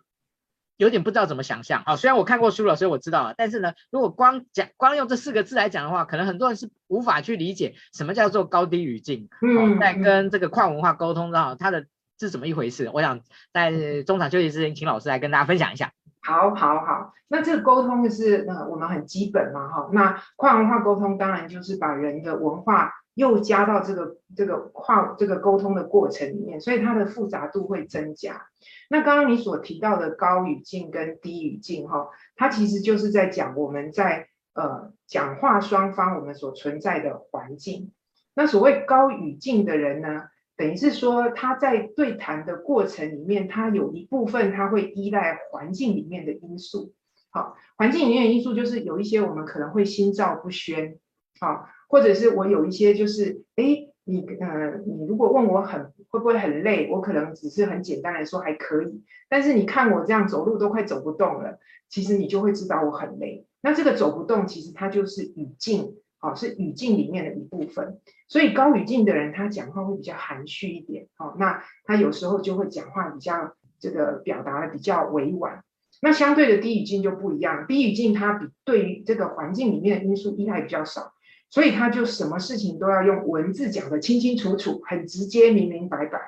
[0.77, 1.97] 有点不知道怎么想象啊。
[1.97, 9.29] 虽然我看过书了，所以我知道了，但是呢，如果光讲光用这四个字来讲的话，可能很多人是无法去理解什么叫做高低语境。
[9.41, 11.87] 嗯，在跟这个跨文化沟通上，它的
[12.21, 12.91] 是怎么一回事？
[12.93, 13.21] 我想
[13.53, 15.93] 在中场休息之前，请老师来跟大家分享一下。
[16.23, 17.13] 好，好，好。
[17.29, 19.91] 那这个沟通就是呃，我们很基本嘛，哈。
[19.93, 22.93] 那跨文化沟通当然就是把人的文化。
[23.15, 28.49] 又加到这个这个跨这个沟通的过程里面，所以它的复杂度会增加。
[28.91, 37.93] 那刚刚你所提到的高语境跟低语境，哈，它其实就是在讲我们在呃讲话双方我们所存在的环境。
[38.35, 40.25] 那所谓高语境的人呢，
[40.57, 46.93] 等于是说他在对谈的过程里面，他有一部分他会依赖环境里面的因素。
[47.31, 50.99] 好，环境里面的因素就是有一些我们可能会心照不宣，
[51.39, 51.69] 好。
[51.89, 59.03] 或者是我有一些就是，哎，你呃，你如果问我很会不会很累，我可能只是很简单的说还可以。
[59.29, 63.47] 但是你看我这样走路都快走不动了，其实你就会知道我很累。
[63.61, 67.99] 那这个走不动，其实它就是语境，好，是语境里面的一部分。
[68.29, 75.63] 所以高语境的人，他讲话会比较含蓄一点，好，那他有时候就会讲话比较这个表达的比较委婉。
[76.03, 81.13] 那相对的低语境就不一样，低语境它比对于这个环境里面的因素依赖比较少。
[81.55, 86.19] 所以他就什么事情都要用文字讲得清清楚楚，很直接、明明白白。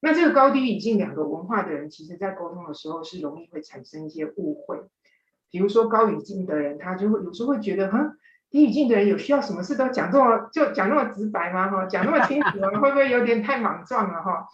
[0.00, 4.80] 那这个高低语境两个文化的人，其实在沟通的时候是容易会产生一些误会。
[5.50, 8.14] 比如说高语境的人，他就会有时候会觉得，哈，
[8.50, 11.68] 低语境的人有需要什么事都讲这么就讲那么直白吗？
[11.68, 12.70] 哈，讲那么清楚吗？
[12.80, 14.22] 会不会有点太莽撞了？
[14.22, 14.48] 哈，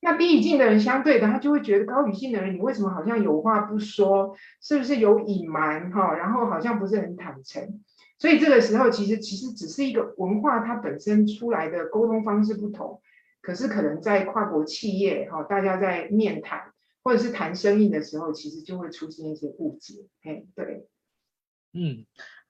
[0.00, 4.36] 那低语境的人相对的，他就会觉得高语境的人，你为什么好像有话不说？
[4.62, 5.90] 是不是有隐瞒？
[5.90, 7.80] 哈，然后好像不是很坦诚。
[8.18, 13.00] 所以这个时候，其实其实只是一个文化，它本身出来的沟通方式不同，
[13.40, 16.72] 可是可能在跨国企业哈，大家在面谈
[17.04, 20.06] 或者是谈生意的时候，其实就会出现一些误解。
[20.24, 20.88] 哎，对，
[21.72, 22.04] 嗯，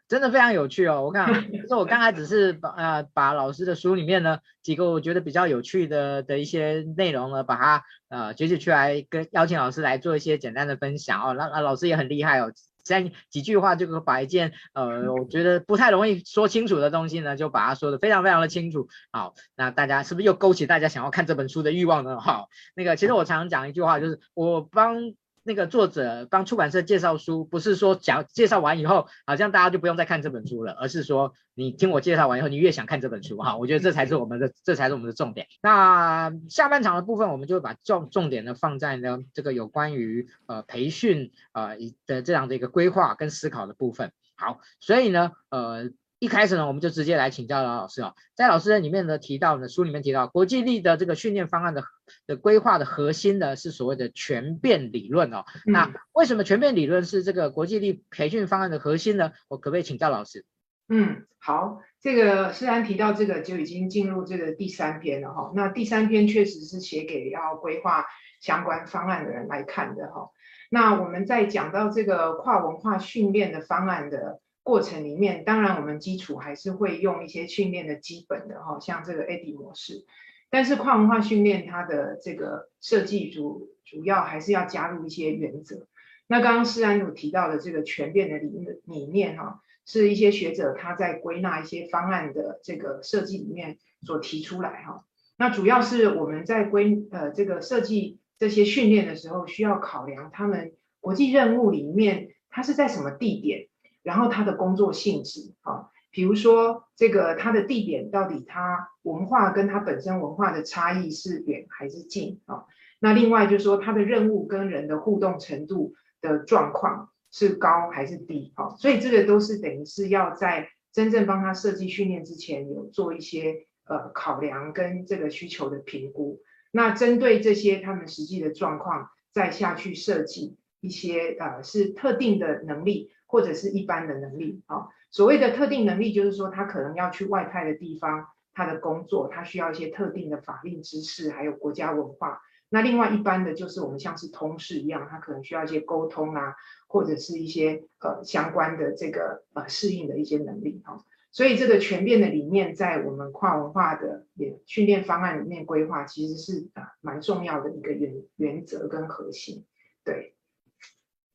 [0.09, 1.04] 真的非常有趣哦！
[1.04, 11.35] 我看， 就是我刚才只是把呃把老师的书里面呢几个我觉得比较有趣的的一些内容呢，把它呃截取出来，跟邀请老师来做一些简单的分享哦。
[11.35, 12.50] 那那老师也很厉害哦，
[12.85, 18.88] 三几句话就可以把一件呃我觉得不太容易说清楚的东西呢，就把它说得非常非常的清楚。
[19.12, 22.21] 好，那大家是不是又勾起大家想要看这本书的欲望呢？
[22.21, 25.14] 好，那个其实我常常讲一句话，就是我帮。
[25.49, 33.57] 那个作者帮出版社介绍书，不是说讲介绍完以后，好像大家就不用再看这本书了，而是说你听我介绍完以后，你越想看这本书哈。
[33.57, 35.47] 我觉得这才是我们的，这才是我们的重点。
[35.63, 44.13] 那下半场的部分，我们就会把重重点呢放在呢这个有关于呃培训呃的这样的一个规划跟思考的部分。
[44.37, 45.91] 好，所以呢呃。
[46.20, 48.14] 一开始呢，我们就直接来请教老老师哦。
[48.35, 51.85] 在老师的里面呢提到呢，书里面提到国际力的这个训练方案的
[52.26, 55.44] 的规划的核心呢是所谓的全变理论哦。
[55.66, 59.31] 嗯、那为什么全变理论是这个国际力培训方案的核心呢？
[59.46, 60.44] 我可不可以请教老师？
[60.88, 65.52] 嗯，好，这个虽然提到这个就已经进入这个第三篇了哈。
[65.54, 68.07] 那第三篇确实是写给要规划
[68.40, 70.31] 相关方案的人来看的哈。
[70.68, 74.40] 那我们在讲到这个跨文化训练的方案的。
[74.68, 80.04] 过程里面，当然我们基础还是会用一些训练的基本的哈，像这个 ADD 模式。
[80.50, 85.87] 但是跨文化训练它的这个设计主主要还是要加入一些原则。
[86.26, 88.50] 那刚刚施安有提到的这个全变的理
[88.85, 95.07] 理念哈，是一些学者他在归纳一些方案的这个设计里面所提出来哈。
[95.38, 103.67] 那主要是我们在归呃这个设计这些训练的时候，需要考量他们国际任务里面它是在什么地点。
[104.09, 112.64] 然后他的工作性质啊，比如说这个他的地点到底他文化跟他本身文化的差异是远还是近啊？
[113.01, 115.92] 那另外就是说他的任务跟人的互动程度
[116.23, 118.71] 的状况是高还是低啊？
[118.79, 126.40] 所以这个都是等于是要在真正帮他设计训练之前有做一些呃考量跟这个需求的评估。
[126.73, 133.11] 那针对这些他们实际的状况，再下去设计一些呃是特定的能力。
[133.29, 142.41] 或者是一般的能力啊，所谓的特定能力，就是说他可能要去外派的地方，他的工作他需要一些特定的法令知识，还有国家文化。
[142.71, 146.55] 那另外一般的就是我们像是通识一样，他可能需要一些沟通啊，
[146.87, 150.99] 或者是一些呃相关的这个呃适应的一些能力啊。
[151.31, 159.67] 所以这个全变的理念，在我们跨文化的也训练方案里面规划，其实是啊蛮重要的一个原原则跟核心。
[160.03, 160.35] 对，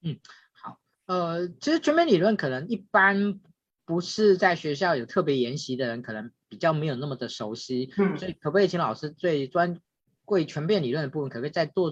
[0.02, 0.18] 嗯。
[1.06, 3.40] 呃，其实全面理论可能一般
[3.86, 7.92] 不是在学校有特别研习的人，可能比较没有那么的熟悉。
[7.98, 9.80] 嗯，所以可不可以请老师最专
[10.24, 11.92] 贵全面理论的部分，可不可以再做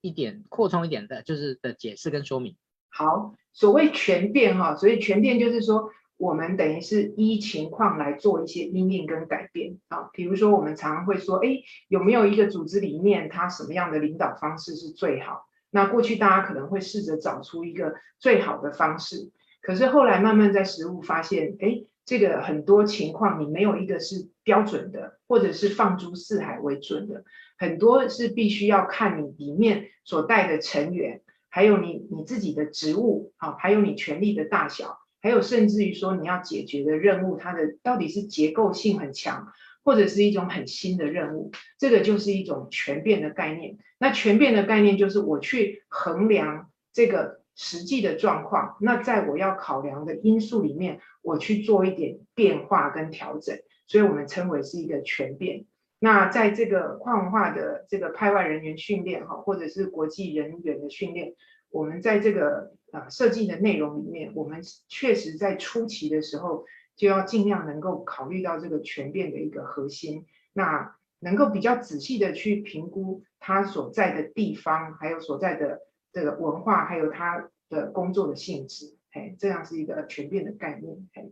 [0.00, 2.56] 一点扩充一点的，就是的解释跟说明？
[2.88, 10.10] 好，所谓全变哈，所以全变就是说，我们等于是依情况来做一些因应跟改变啊。
[10.12, 15.47] 比如说，我们常常会说，哎，有没有一个组织里面，它什么样的领导方式是最好？
[15.70, 27.24] 那过去大家可能会试着找出一个最好的方式，可是后来慢慢在实务发现，哎，这个很多情况你没有一个是标准的，或者是放诸四海为准的，
[27.58, 39.52] 很多是必须要看你里面所带的成员，还有你你自己的职务，啊，还有你权力的大小，还有甚至于说你要解决的任务，它的到底是结构性很强。
[39.84, 43.78] 或者是一种很新的任务，这个就是一种全变的概念。
[43.98, 55.64] 那全变的概念就是我去衡量这个实际的状况，那在我要考量的因素里面，我去做一点变化跟调整，所以我们称为是一个全变。
[55.98, 61.34] 那在这个跨文化的这个派外人员训练哈，或者是国际人员的训练，
[61.70, 66.66] 我们在这个呃设计的内容里面，我们确实在初期的时候。
[66.98, 75.82] 就要尽量能够考虑到这个全变的一个核心，那能够比较仔细的去评估他所在的地方，还有所在的
[76.12, 81.08] 这个文化，还有他的工作的性质，哎，这样是一个全变的概念。
[81.12, 81.30] 哎，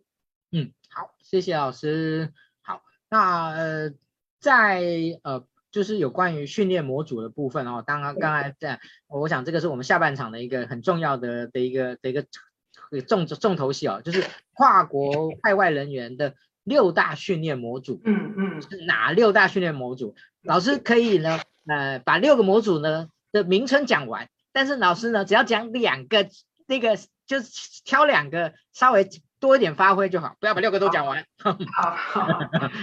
[0.53, 2.33] 嗯，好，谢谢老师。
[2.63, 3.91] 好，那呃，
[4.39, 4.85] 在
[5.25, 12.25] 呃，就是有关于训练模组的部分哦，刚刚刚才在，我想这个是我们下半场的一个很重要的的一个的一个。
[13.07, 16.35] 重重头戏哦，就是跨国派外人员的
[16.65, 18.01] 六大训练模组。
[18.05, 20.15] 嗯嗯，是哪六大训练模组？
[20.43, 26.29] 老师可以呢，呃，把六个模组呢的名称讲完，但是老师呢，只要讲两个，
[26.67, 29.09] 那个就是挑两个，稍微
[29.41, 31.25] 多一点发挥就好，不要把六个都讲完。
[31.39, 32.23] 好好好，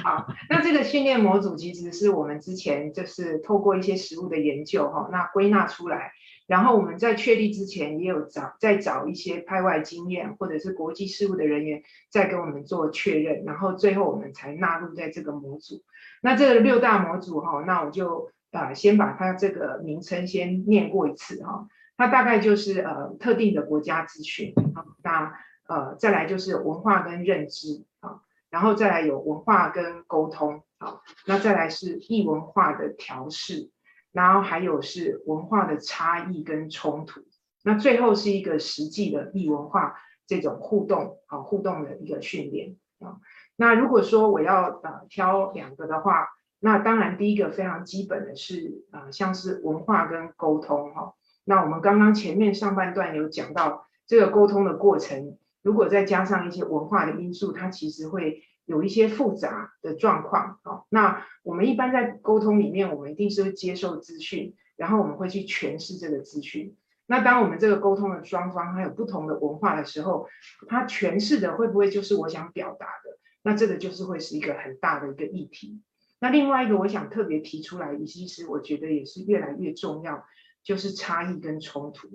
[0.04, 6.12] 好，那这个训练模组其实是我们之前就是透过一些实物的研究哈，那归纳出来。
[6.46, 15.84] 然后我们在确立之前，也有找再找一些派外经验或者是国际事务的人员，再跟我们做确认，然后最后我们才纳入在这个模组。
[16.22, 21.68] 那这个六大模组哈，那我就啊先把它这个名称先念过一次哈。
[21.96, 25.34] 它大概就是呃特定的国家资讯啊，那
[25.68, 33.70] 呃再来就是文化跟认知啊，然后再来有文化跟沟通啊，那再来是异文化的调试。
[34.14, 37.22] 然后还有是文化的差异跟冲突，
[37.64, 39.96] 那最后是一个实际的异文化
[40.28, 43.18] 这种互动啊，互动的一个训练啊。
[43.56, 46.28] 那如果说我要呃挑两个的话，
[46.60, 51.16] 那当然第一个非常基本的是啊，像是文化跟沟通哈。
[51.44, 58.44] 那我们刚刚前面上半段有讲到这个沟通的过程，如果再加上一些文化的因素，它其实会。
[58.66, 66.76] 有一些复杂的状况，好，那我们一般在沟通里面，我们一定是会接受资讯，然后我们会去诠释这个资讯。
[67.06, 70.28] 那当我们这个沟通的双方还有不同的文化的时候，
[70.68, 73.20] 他诠释的会不会就是我想表达的？
[73.44, 75.82] 那这个就是会是一个很大的一个议题。
[76.20, 80.24] 那另外一个我想特别提出来，其实我觉得也是越来越重要，
[80.64, 82.08] 就是差异跟冲突。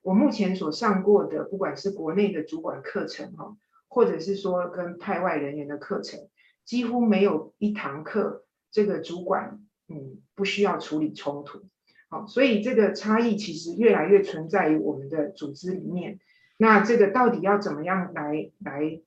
[0.00, 3.54] 我目前所上过的，不管是国内的主管课程，哈。
[3.90, 6.28] 或者是说跟派外人员的课程，
[6.64, 11.64] 几乎没有一堂课，这个主管嗯不需要处理冲突，
[12.08, 16.20] 好，所以这个差异其实越来越存在于我们的组织里面。
[16.56, 19.00] 那这个到底要怎么样来来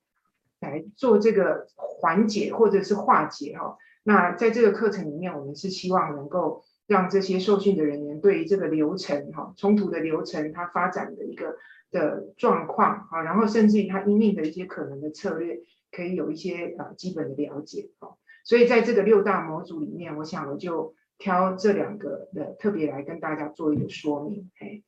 [0.60, 3.78] 来做这个缓解或者是化解哈？
[4.04, 11.58] 那在这个课程里面，我们是希望能够让这些受训的人员对于这个流程哈冲突的流程它发展的一个。
[11.94, 15.60] 的状况啊，然后甚至于他因应的一些可能的策略，
[15.92, 18.18] 可以有一些呃基本的了解哦。
[18.44, 24.50] 所以在这个六大模组里面，我想我就挑这两个的特别来跟大家做一个说明。
[24.58, 24.84] 嘿，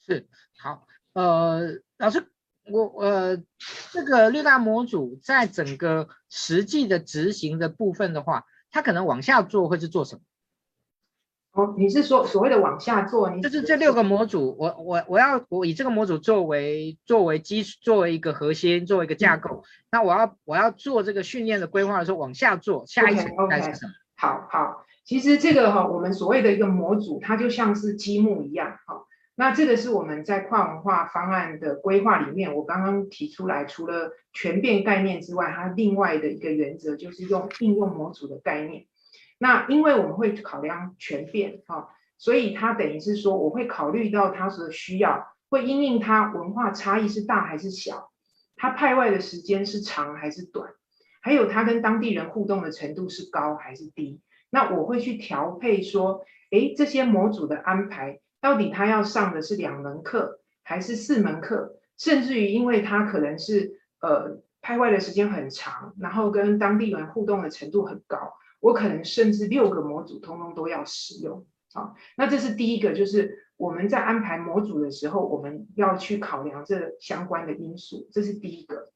[0.00, 2.26] 是好，呃，老师，
[2.72, 3.36] 我呃
[3.92, 10.22] 这个六大模组在整个实际的执行的部分的话，它可能往下做会是做什么？
[11.54, 13.30] 哦，你是说所谓的往下做？
[13.30, 19.62] 你就是这六个模组，我我我要我以这个模组作为作为基础，作为一个核心，作为一个架构。
[19.62, 23.94] 嗯、那我要我要做这个训练的规划的时候，往下做，下一层该是什么？Okay, okay.
[24.16, 29.04] 好好，其实这个哈，我们所谓的一个模组，它就像是积木一样哈。
[29.36, 38.86] 那这个是我们在跨文化方案的规划里面，我刚刚提出来，除了全变概念之外，它另外的一个原则就是用应用模组的概念。
[39.38, 48.10] 那因为我们会考量全变哈，所以它等于是说，我会考虑到他所需要，会因应他文化差异是大还是小，
[48.56, 50.70] 他派外的时间是长还是短，
[51.20, 54.20] 还有他跟当地人互动的程度是高还是低。
[54.50, 68.32] 那我会去调配说，诶，这些模组的安排到底他要上的是两门课还是四门课，甚至于因为他可能是呃派外的时间很长，然后跟当地人互动的程度很高。
[68.64, 78.90] 我可能甚至六个模组通通都要使用啊，那这是第一个，就是我们在安排模组的时候，我们要去考量这相关的因素，这是第一个。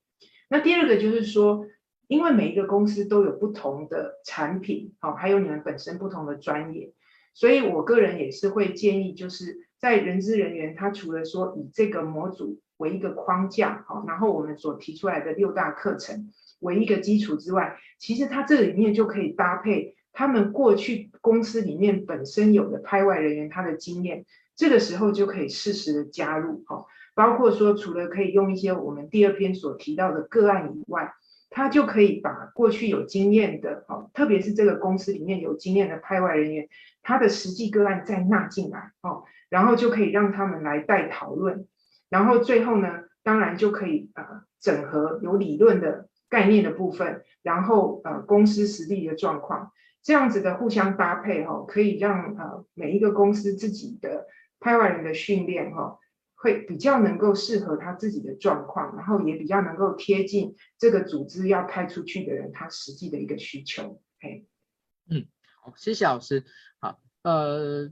[0.49, 1.67] 那第二个就是说，
[2.07, 6.95] 因为每一个公司都有不同的产品，好，还有你们本身不同的专业，
[7.35, 16.33] 所以我个人也是会建议，就是在人资人员，他除了说以这个模组为一个框架，好，然后我们所提出来的六大课程。
[16.61, 24.25] 为一个基础之外，其实它这里面就可以搭配他们过去公司里面本身有的派外人员他的经验，
[24.57, 26.87] 这个时候就可以适时的加入哈。
[27.15, 31.13] 包括说，除了可以用一些我们第二篇所提到的个案以外，
[31.51, 36.69] 他就可以把过去有经验的哈，特别是这个公司里面有经验的派外人员，
[37.03, 41.67] 他的实际个案再纳进来哦，然后就可以让他们来带讨论，
[42.09, 46.09] 然后最后呢，当然就可以呃整合有理论的。
[46.29, 49.73] 概念的部分，然后呃公司实力的状况，
[50.03, 54.27] 这样子的互相搭配哈、哦，可以让呃每一个公司自己的
[54.61, 55.99] 派外人的训练哈、哦，
[56.35, 64.03] 会比较能够适合他自己的状况，然后也比较能够贴近这个组织要派出去的人他实际的一个需求。
[64.21, 64.47] 嘿，
[65.11, 65.27] 嗯，
[65.63, 66.45] 好，谢谢老师。
[66.79, 67.91] 好，呃，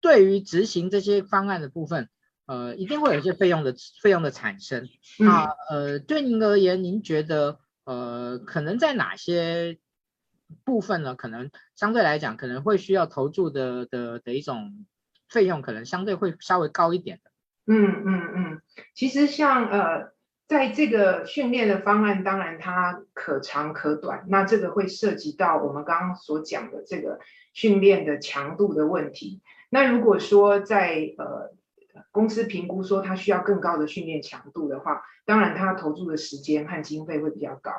[0.00, 2.08] 对于执行这些方案的部分。
[2.46, 4.88] 呃，一定会有一些费用的费用的产生。
[5.18, 9.78] 那呃，对您而言，您觉得呃，可能在哪些
[10.64, 11.14] 部分呢？
[11.14, 14.86] 可能相对来讲，可能会需要投注的的的一种
[15.28, 17.30] 费用，可能相对会稍微高一点的。
[17.66, 18.62] 嗯嗯嗯，
[18.94, 20.12] 其实像呃，
[20.46, 27.20] 在这个训练的方案，当然它可长可短，那这个会涉及到我们刚刚所讲的这个
[27.54, 29.40] 训练的强度的问题。
[29.70, 31.54] 那如果说在呃
[32.10, 37.70] 公司评估说他需要更高的训练强度的话，当然他投注的时间和经费会比较高。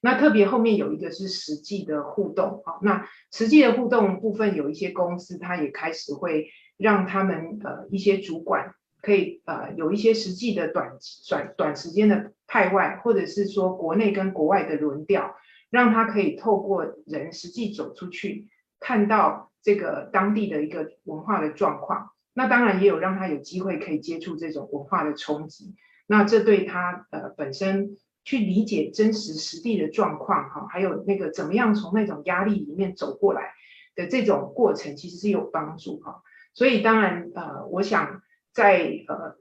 [0.00, 10.92] 那特别后面有一个是实际的互动，好，那实际的互动部分有一些公司它也开始会让他们呃一些主管可以呃有一些实际的短
[11.28, 15.34] 短短时间的派外，或者是说国内跟国外的轮调，
[15.70, 18.48] 让他可以透过人实际走出去，
[18.80, 22.10] 看到这个当地的一个文化的状况。
[22.34, 25.74] 那当然也有让他有机会可以接触这种文化的冲击。
[26.06, 27.96] 那这对他呃本身。
[28.26, 33.52] 去理解真实实地的状况，哈，还有那个怎么样从那种压力里面走过来
[33.94, 36.22] 的这种过程，其实是有帮助，哈。
[36.54, 39.36] 所以当然，呃，我想在呃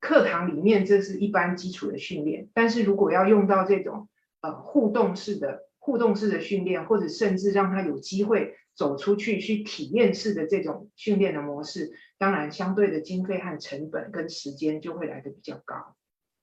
[0.00, 2.48] 课堂里面，这是一般基础的训练。
[2.54, 4.08] 但是如果要用到这种
[4.40, 11.92] 呃互动式的互动式的训练，或者甚至让他有机会走出去去体验式的这种训练的模式，
[12.24, 15.94] 当然相对的经费和成本跟时间就会来的比较高。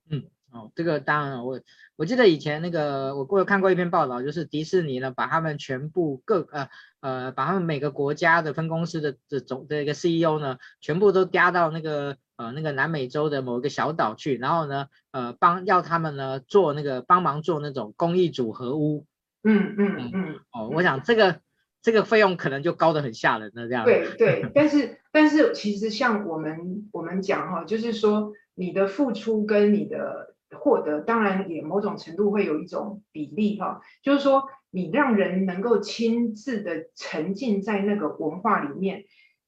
[0.08, 0.26] 嗯。
[0.52, 1.62] 哦，这个当然，我
[1.96, 6.68] 我记得以前那个我过有看过一篇报道，就是迪士尼呢，把他们全部各呃
[7.00, 19.06] 呃，把他们每个国家的分公司的这总的一个 CEO 呢，全部都加到那个呃那个南美洲的某一个小岛去，然后呢呃帮要他们呢做那个帮忙做那种公益组合屋。
[19.44, 20.40] 嗯嗯嗯，嗯。
[20.52, 21.40] 哦，我想这个
[21.82, 23.86] 这个费用可能就高得很吓人了，这样。
[23.86, 30.30] 对对， 但是但是其实像我们我们讲哈，就是说你的付出跟你的。
[30.54, 39.06] 获得当然也某种程度会有一种比例哈，就是说你让人能够亲自的沉浸在那个文化里面，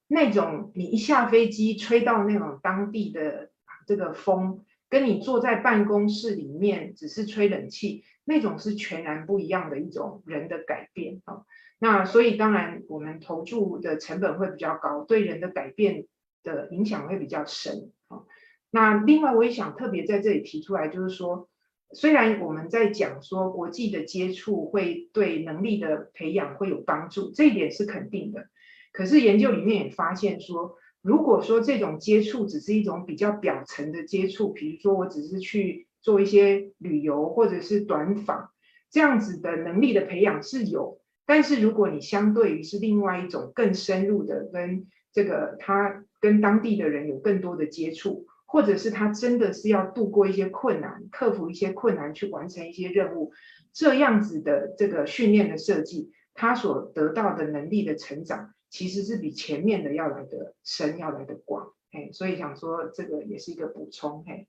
[0.08, 3.50] 那种你一下飞机吹到那种当地的
[3.86, 11.42] 这个风，跟你坐在办公室里面只是吹冷气，那种是全然不一样的一种人的改变啊。
[11.78, 16.06] 那所以当然我们投注的成本会比较高，对人的改变
[16.42, 18.22] 的影响会比较深啊。
[18.70, 21.48] 那另外我也想特别在这里提出来，就是说，
[21.92, 28.48] 虽然我们在讲说国际的接触会对能力的培养会有帮助，这一点是肯定的。
[28.92, 38.52] 可是研究里面也发现说，如果说这种接触只是一种比较表层的接触，比如说我只是去做一些旅游或者是短访，
[38.92, 48.26] 这样子的能力的培养是有，但是如果你相对于是另外一种更深入的跟这个他跟当地的人有更多的接触。
[48.46, 53.32] 或者是他真的是要度过一些困难，克服一些困难去完成一些任务，
[53.72, 61.72] 这样子的这个训练的设计，他所得到的能力的成长，其实是比前面的要来的深，要来的广。
[61.90, 64.22] 嘿，所以想说这个也是一个补充。
[64.24, 64.46] 嘿，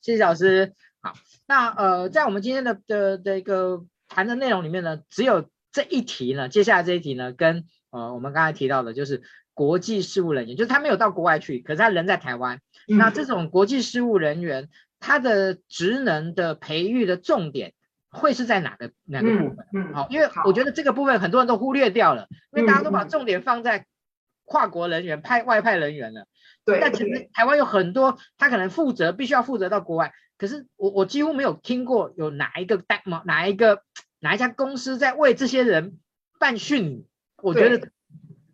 [0.00, 0.74] 谢谢老师。
[1.00, 1.14] 好，
[1.46, 9.22] 那呃，在我们今天的的的一个谈的内容里面呢，只有这一题呢，接下来这一题呢，跟呃我们刚才提到的，就是
[9.54, 12.60] 国际事务人员，就是他没有到国外去，可是他人在台湾。
[12.86, 14.68] 那这种国际事务人员，
[15.00, 17.72] 他的职能的培育的重点
[18.08, 19.66] 会是在哪个哪个部分？
[19.74, 23.86] 嗯，好，因为我觉得这个部分很多人都忽略掉了，因为大家都把重点放在
[24.46, 26.26] 跨国人员派外派人员了。
[26.64, 33.82] 对，但其实台湾有很多，他可能负责必须要负责到国外，可是我我几乎没有听过有哪一个单哪一个
[34.20, 35.98] 哪一家公司在为这些人
[36.40, 37.06] 办训。
[37.42, 37.90] 我觉得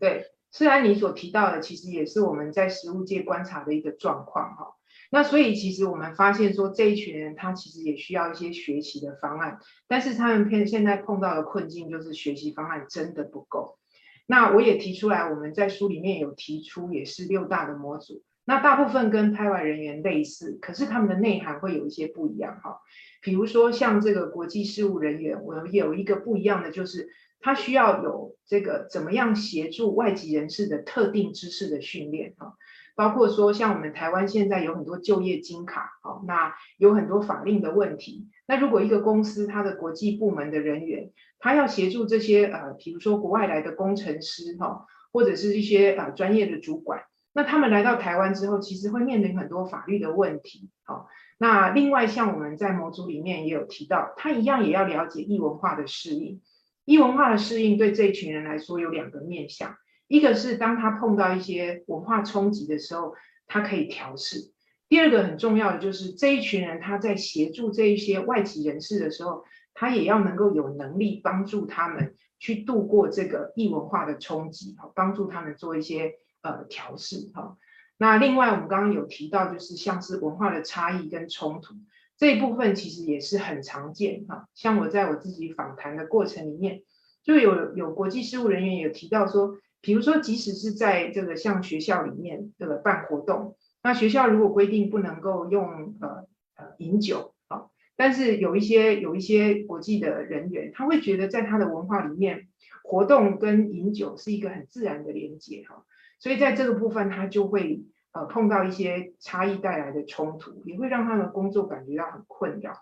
[0.00, 0.26] 对。
[0.54, 4.74] 虽然你所提到的，其实也是我们在实务界观察的一个状况哈。
[5.10, 13.78] 那所以其实我们发现说，这一群人他其实也需要一些学习的方案，但是他们偏现在碰到的困境就是学习方案真的不够。
[14.26, 18.22] 那我也提出来，我们在书里面有提出，也是六大的模组。
[18.44, 22.80] 那大部分跟拍外人员类似，可是他们的内涵会有一些不一样哈。
[23.20, 27.08] 比如说像这个国际事务人员，我们有一个不一样的就是。
[27.44, 32.54] 他需要有这个怎么样协助外籍人士的特定知识的训练哈，
[32.94, 38.28] 包括说像我们台湾现在有很多就业金卡啊，那有很多法令的问题。
[38.46, 51.06] 那如果一个公司它的国际部门的人员，他要协助这些呃，比如说国外来的工程师哈，或者是一些呃专业的主管，那他们来到台湾之后，其实会面临很多法律的问题啊。
[51.38, 56.40] 那另外像我们在模组里面也有提到，他一样也要了解异文化的适应。
[56.84, 59.76] 异文化的适应对这一群人来说有两个面向，
[60.12, 63.14] 一个是当他碰到一些文化冲击的时候，
[63.46, 64.52] 他可以调试；
[64.86, 69.42] 第二个很重要的就是这一群人他在协助这一些外籍人士的时候，
[69.72, 77.56] 他也要能够有能力帮助他们去度过这个异文化的冲击，哈，帮助他们做一些呃调试，哈。
[77.96, 81.72] 那另外我们刚刚有提到，就是像是文化的差异跟冲突。
[82.18, 86.82] 这一部分其实也是很常见哈，像我在我自己访谈的过程里面，
[87.24, 96.24] 就有有国际事务人员有提到说，比如说，即使是在这个像学校里面这个办活动，那学校如果规定不能够用呃
[96.54, 97.66] 呃饮酒啊，
[97.96, 102.46] 但是有一些有一些国际的人员，他会觉得在他的文化里面，
[102.84, 105.84] 活动跟饮酒是一个很自然的连接哈，
[106.20, 112.72] 所以在这个部分他就会呃碰到一些差异带来的冲突，也会让他的工作感觉到很困扰，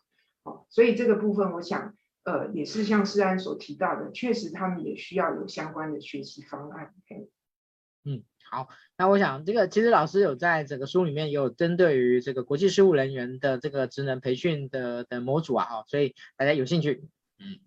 [0.42, 1.94] 哦，所以这个部分我想。
[2.24, 6.92] 呃，也是像诗安所提到的，确实他们也需要有相关的学习方案。
[8.04, 17.04] 嗯，好，那我想这个其实老师有在整个书里面也有针对于这个国际事务人员的这个职能培训的的模组啊，哈，所以大家有兴趣，
[17.38, 17.58] 嗯，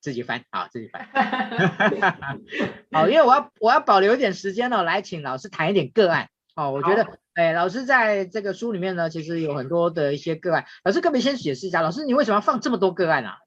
[0.00, 1.08] 自己翻啊，自己翻。
[2.92, 6.28] 好，因为我要我要保留一点时间呢，来请老师谈一点个案。
[6.54, 10.66] 哦，我觉得，哎，老师在这个书里面呢，其实有很多的一些个案。
[10.84, 13.38] 老师，可不可以先解释一下，老师你为什么要放这么多个案啊？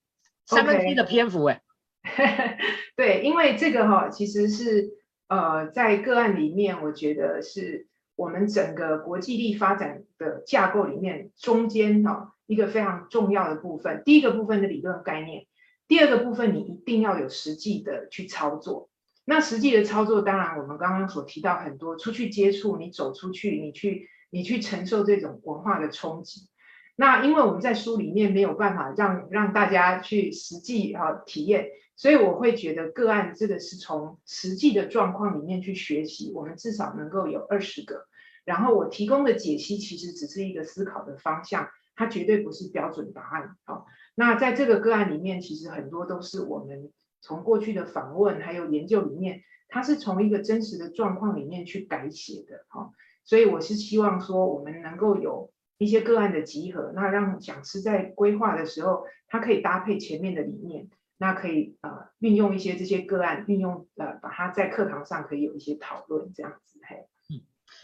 [0.45, 1.61] 三分之一的篇幅哎.
[2.95, 4.89] 对，因为这个哈、哦，其实是
[5.27, 14.03] 呃，在个案里面，我觉得是我们整个国际力发展的架构里面中间哈、哦、一个非常重要的部分。
[14.05, 15.47] 第一个部分的理论概念，
[15.87, 18.89] 第二个部分你一定要有实际的去操作。
[19.25, 26.41] 那实际的操作，当然我们刚刚所提到很多，出去接触，你走出去，你去你去承受这种文化的冲击。
[26.97, 31.67] 那因为我们在书里面没有办法让让大家去实际啊体验，
[31.97, 38.05] 所以我会觉得个案这个是从实际的状况里面去学习，我们至少能够有二十个，
[38.45, 41.67] 然后我提供的解析其实只是一个思考的方向，
[41.97, 43.57] 它绝对不是标准答案。
[43.65, 52.65] 好，那在这个个案里面，其实很多都是我们从过去的访问还有研究里面，它是从一个真实的状况里面去改写的。
[52.69, 52.93] 好，
[53.25, 55.51] 所以我是希望说我们能够有。
[55.77, 67.07] 一些个案的集合，那让讲师在规划的时候，他可以搭配前面的理念，那可以呃运用一些这些个案，运用呃把它在课堂上可以有一些讨论这样子嘿。
[67.29, 67.43] 嗯，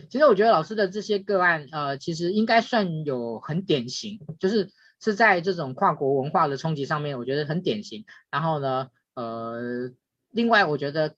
[0.10, 4.70] 其实我觉得老师的这些个案呃，其实应该算有很典型，就是
[5.02, 8.06] 是在这种跨国文化的冲击上面，我觉得很典型。
[8.30, 9.92] 然后呢，呃，
[10.30, 11.16] 另外我觉得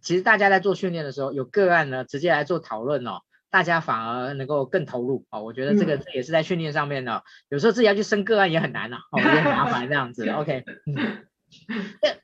[0.00, 3.22] 其实大家在做训练的时候，有个案呢直接来做讨论哦。
[3.52, 5.42] 大家反而能够更投入啊、哦！
[5.42, 10.26] 我觉得这个这也是在训练上面的，嗯、有时候自己要去升个案也很难呐、啊，哦，也很麻烦这样子。
[10.32, 11.26] OK，嗯，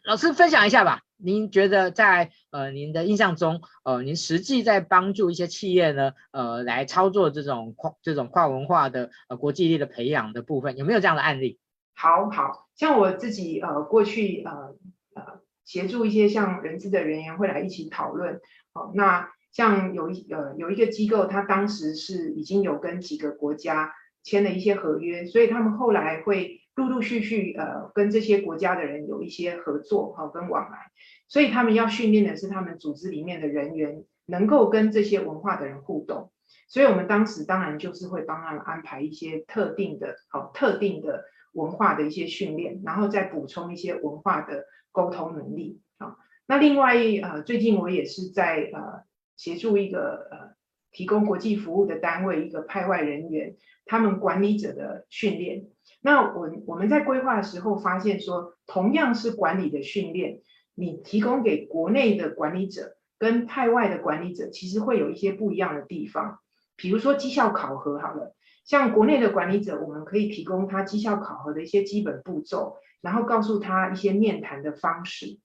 [0.05, 1.03] 老师分享一下吧。
[1.19, 11.61] 您觉得在呃您的印象中，呃，您实际在帮助一些企业呢，呃，来操作这种跨这种跨文化的呃国际力的培养的部分，有没有这样的案例？
[11.95, 14.75] 好好像我自己呃过去呃
[15.15, 18.41] 呃协助一些像人资的人员会来一起讨论，
[18.73, 19.29] 好、哦、那。
[19.51, 23.93] 像有一呃有一个机构，他当时是已经有跟几个国家
[24.23, 30.79] 签了一些合约，所以他们后来会陆陆续续呃跟这些国家的人有一些合作哈、跟往来，
[31.27, 36.31] 所以他们要训练的是他们组织里面的人员能够跟这些文化的人互动，
[36.69, 49.08] 所以我们当时当然就是会帮他们安排一些特定的好、哦、特定的文化的一些训练，然后再补充一些文化的沟通能力啊、那另外呃最近我也是在呃。
[49.39, 50.51] 协助一个呃
[50.93, 55.69] 提供国际服务的单位，一个派外人员，他们管理者的训练。
[56.03, 60.41] 那我我们在规划的时候发现说，同样是管理的训练，
[60.75, 66.41] 你提供给国内的管理者跟派外的管理者，其实会有一些不一样的地方。
[66.77, 68.35] 比如说绩效考核，好了，
[68.65, 75.39] 像国内的管理者，我们可以提供他绩效考核的一些基本步骤，然后告诉他一些面谈的方式。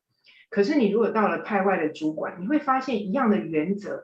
[0.54, 4.04] 可是你如果到了派外的主管，你会发现一样的原则，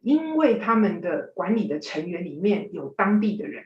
[0.00, 3.64] 因为他们的管理的成员里面有当地的人，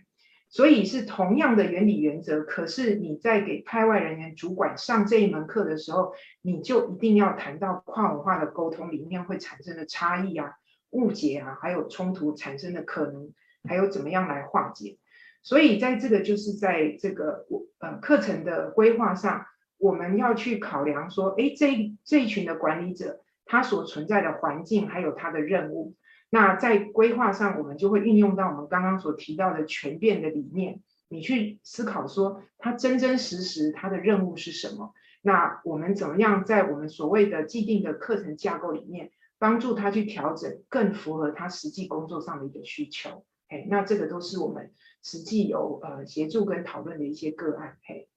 [0.48, 2.42] 所以是同样的原理原则。
[2.42, 6.12] 可是你在给派外人员主管上这一门课的时候，
[6.42, 10.54] 你就一定要谈到跨文化的沟通里面会产生的差异啊、
[10.90, 13.30] 误解啊，还有冲突产生的可能，
[13.68, 14.98] 还有怎么样来化解。
[15.44, 17.46] 所以在这个就是在这个
[17.78, 19.46] 呃课程的规划上。
[19.78, 25.94] 我们要去考量说，哎，这这一群的管理者，他所存在的环境，还有他的任务，
[26.30, 34.92] 那在规划上，我们就会运用到我们刚刚所提到的全变的理念，你去思考说，他真真实实他的任务是什么？
[35.20, 43.24] 那我们怎么样在我们所谓的既定的课程架构里面，帮助他去调整，更符合他实际工作上的一个需求？
[43.48, 44.72] 哎，那这个都是我们
[45.02, 48.08] 实际有呃协助跟讨论的一些个案，嘿。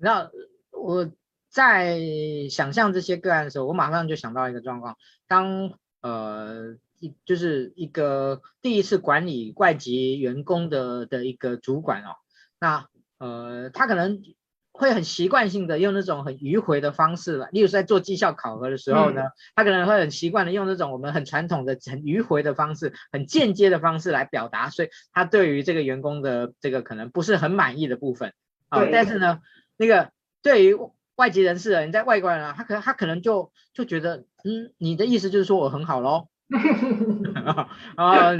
[0.00, 0.30] 那
[0.72, 1.10] 我
[1.50, 1.98] 在
[2.50, 4.96] 想象这些个案的时候，我马上就想到一个状况：
[5.28, 12.16] 当呃一就是一个第一次管理外籍员工的的一个主管哦，
[12.58, 12.86] 那
[13.18, 14.22] 呃他可能
[14.72, 28.32] 会很习惯性的用那种很迂回的方式了，例如在做绩效考核的时候呢，嗯、他可能会很习惯的用那种我们很传统的很迂回的方式，很间接的方式来表达，所以他对于这个员工的这个可能不是很满意的部分
[28.70, 28.86] 啊。
[28.90, 29.40] 但是呢，
[29.80, 30.10] 那个
[30.42, 30.76] 对于
[31.16, 36.28] 外籍人士，你在外国人啊，他可能他可能就就觉得，嗯，你的意思就是说我很好喽，
[37.96, 38.32] 啊，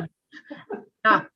[1.03, 1.27] 那。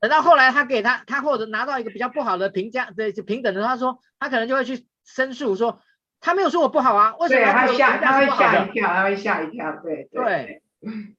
[0.00, 5.80] 等到后来，他给他，他或者拿到一个比较不好的评价，对，就平等的，他说，他可能就会去申诉，说
[6.18, 10.62] 他没有说我不好啊，为什么他，他吓，他会吓一跳，他会吓一跳，对对对，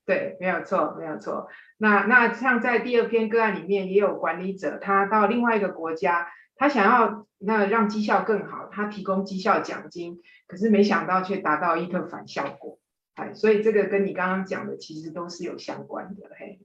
[0.05, 1.47] 对，没有错，没有错。
[1.77, 12.80] 那那像在第二篇个案里面，也有管理者，他到另外一个国家，他想要那让绩效更好，他提供绩效奖金，可是没想到却达到一个反效果，
[13.16, 16.60] 哎，所以这个跟你刚刚讲的其实都是有相关的，嘿，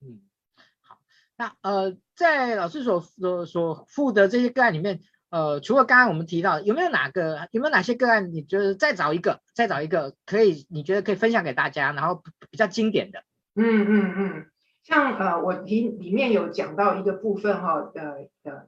[0.00, 0.20] 嗯。
[0.80, 0.98] 好
[1.36, 13.24] 那呃，在老师所所所负的这些个案里面，呃，除了刚刚我们提到，有没有哪个有没有哪些个案，你觉得再找一个，再找一个可以，你觉得可以分享给大家，然后比较经典的？
[13.56, 14.46] 嗯嗯嗯，
[14.82, 18.66] 像呃，我里里面有讲到一个部分哈，呃呃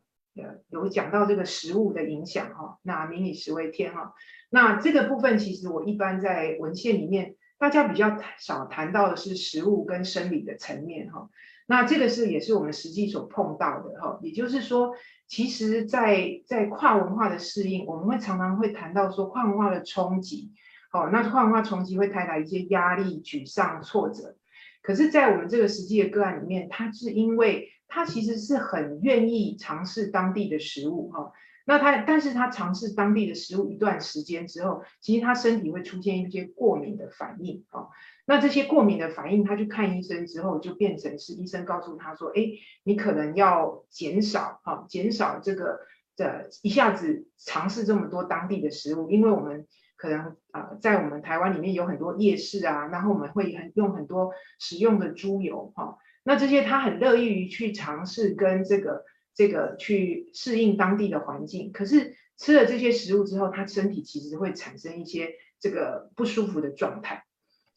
[0.69, 4.15] 有讲到这个食物的影响哈，那民以食为天哈，
[4.51, 11.29] 那这个部分其实我一般在文献里面，大家比较少谈到的是食物跟生理的层面哈。
[11.69, 14.95] 那这个是也是我们实际所碰到的哈，也就是说，
[15.27, 20.53] 其实在，在跨文化的适应，我们会常常会谈到说跨文化的冲击，
[20.93, 24.37] 哦，那跨文化冲击会带来一些压力、沮丧、挫折。
[24.81, 31.33] 可是，在我们这个实际的个案里面，它是因为他其实是很愿意尝试当地的食物哈，
[31.67, 37.89] 那他但是他尝试当地的食物一段时间之后，其实他身体会出现一些过敏的反应哈。
[38.27, 42.43] 那这些过敏的反应，他去看医生之后，就变成是医生告诉他说：“哎，
[42.83, 45.79] 你可能要减少，哈，减少这个
[46.17, 55.97] 的一下子尝试这么多当地的食物，因为我们可能啊，在我们台湾里面有很多夜市啊，然后我们会很用很多食用的猪油，哈，
[56.27, 67.23] 那这些他很乐意于去尝试跟这个这个去适应当地的环境，可是吃了这些食物之后，他身体其实会产生一些这个不舒服的状态。”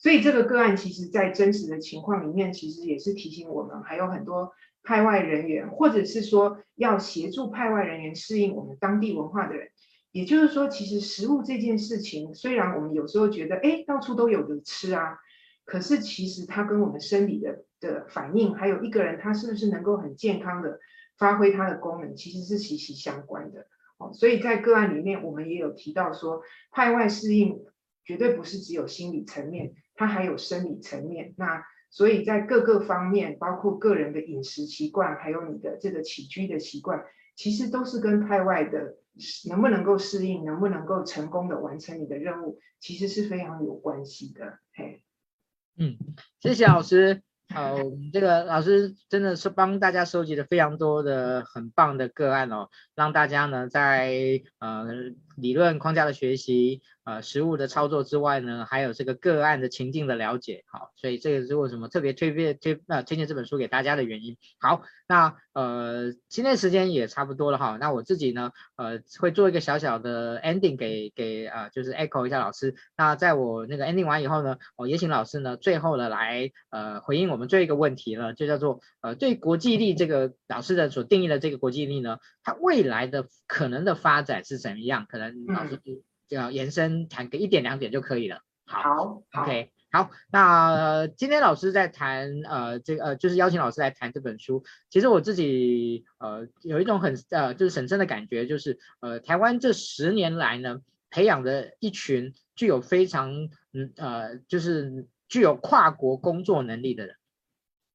[0.01, 9.67] 所以这个个案其实，在真实的情况里面，其实也是提醒我们，还有很多派外人员，或者是说要协助派外人员适应我们当地文化的人。
[10.11, 15.19] 也就是说，其实食物这件事情，虽然我们有时候觉得，哎，到处都有的吃啊，
[15.69, 20.79] 可是其实它跟我们生理的的反应，还有一个人他是不是能够很健康的
[21.19, 23.67] 发挥他的功能，其实是息息相关的。
[23.99, 26.41] 哦，所以在个案里面，我们也有提到说，
[26.71, 27.63] 派外适应
[28.03, 29.73] 绝对不是只有心理层面。
[29.93, 37.03] 它还有生理层面，那所以在各个方面，包括个人的饮食习惯，还有你的这个起居的习惯，
[37.35, 38.95] 其实都是跟派外的
[39.49, 44.59] 能不能够适应，能不能够成功的完成你的任务，其实是非常有关系的。
[44.73, 45.03] 嘿，
[45.79, 45.97] 嗯，
[46.41, 47.23] 谢谢老师。
[47.51, 47.77] 好，
[48.13, 54.85] 这个老师真的是帮大家收集了非常多的很棒的个案哦，让大家呢在呃
[55.41, 56.81] 理论框架的学习。
[57.05, 64.37] 呃，实务的操作之外呢，还有这个个案的情境的了解，好，所以这个是为什么特别推荐推呃推荐这本书给大家的原因。
[64.59, 72.75] 好，那呃今天时间也差不多了哈，那我自己呢呃会做一个小小的 ending 给给呃就是 echo 一下老师。
[72.95, 85.07] 那在我那个 ending 完以后呢，我也请老师呢最后呢来呃回应我们最后一个问题了，就叫做呃对国际力这个老师的所定义的这个国际力呢，它未来的可能的发展是怎么样？
[85.09, 85.77] 可能老师。
[85.77, 88.43] 就就要延伸谈个一点两点就可以了。
[88.63, 90.11] 好，好，OK，好。
[90.31, 94.63] 那、呃、今天老师在谈呃这个呃就是邀请老师来谈这本书。
[94.91, 107.15] 其实我自己呃有一种很呃就是深深的感觉，就是呃台湾这十年来呢培养的一群具有非常嗯呃就是具有跨国工作能力的人。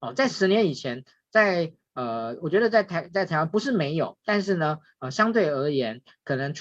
[0.01, 6.53] 哦、呃，在十年以前，在呃我觉得在台在台湾不是没有，但是呢呃相对而言可能。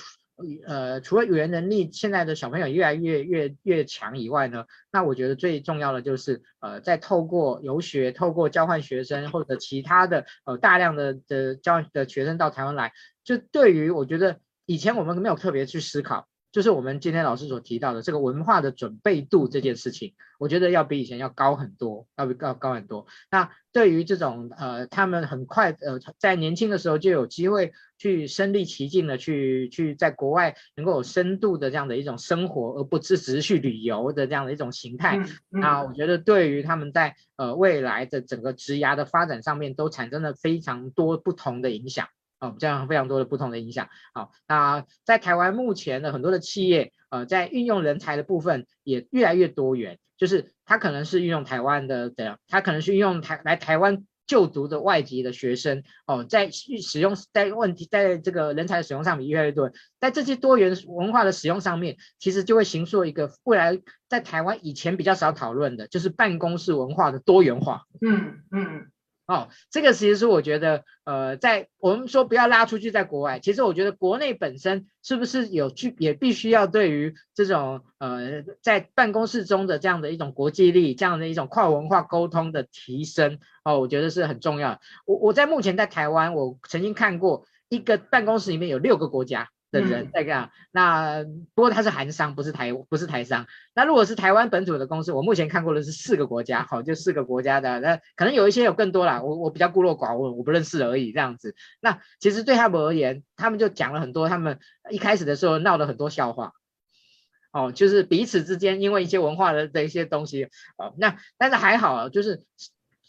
[0.65, 12.91] 呃，除了语言能力，现在的小朋友越来越越越强以外呢，那我觉得最重要的就是，呃，在透过游学、透过交换学生或者其他的呃大量的的交换的学生到台湾来，
[13.23, 16.27] 就对于我觉得以前我们没有特别去思考。
[16.53, 23.07] 就是我们今天老师所提到的这个文化的准备度这件事情，我觉得要比以前要高很多，要比高高很多。
[23.31, 35.17] 那对于这种呃，他们很快呃，在年轻的时候就有机会去身历其境的去去在国外能够有深度的这样的一种生活，而不只是去旅游的这样的一种形态。
[35.17, 35.23] 嗯
[35.53, 42.09] 嗯、那我觉得对于他们在呃未来的整个职涯的发展上面都产生了非常多不同的影响。
[42.47, 43.87] 哦，这样非常多的不同的影响。
[44.13, 54.05] 好，那在台湾目前的很多的企业，呃，在运用人才的部分也越来越多元，就是他可能是运用台湾的这样，他可能是运用台来台湾。
[54.25, 59.69] 就读的外籍的学生哦，在使用在问题在这个人才的使用上面越来越多，
[59.99, 67.83] 在这些多元文化的使用上面，其实就会形塑一个未来在台湾以前比较少讨论的，就是办公室文化的多元化。
[67.99, 68.87] 嗯嗯。
[69.25, 84.81] 哦，这个其实是我觉得，呃，在我们说不要拉出去，在国外，其实我觉得国内本身是不是有去，也必须要对于这种呃，在办公室中的这样的一种国际力，这样的一种跨文化沟通的提升，哦，我觉得是很重要。
[85.05, 89.52] 我我在目前在台湾，我曾经看过一个办公室里面有六个国家。
[89.73, 91.23] 的人在干，那
[91.55, 93.47] 不过他是韩商，不是台不是台商。
[93.73, 97.79] 那如果是台湾本土的公司，我目前看过的是四个国家，好，就四个国家的。
[97.79, 101.55] 那可能有一些有更多啦，我我比较孤陋寡闻，我不认识而已这样子。
[101.81, 104.59] 那其实对他们而言，他们就讲了很多，他们
[104.91, 106.53] 一开始的时候闹了很多笑话，
[107.51, 110.45] 哦，就是彼此之间因为一些文化的的一些东西，
[110.77, 112.45] 哦，那但是还好，就是。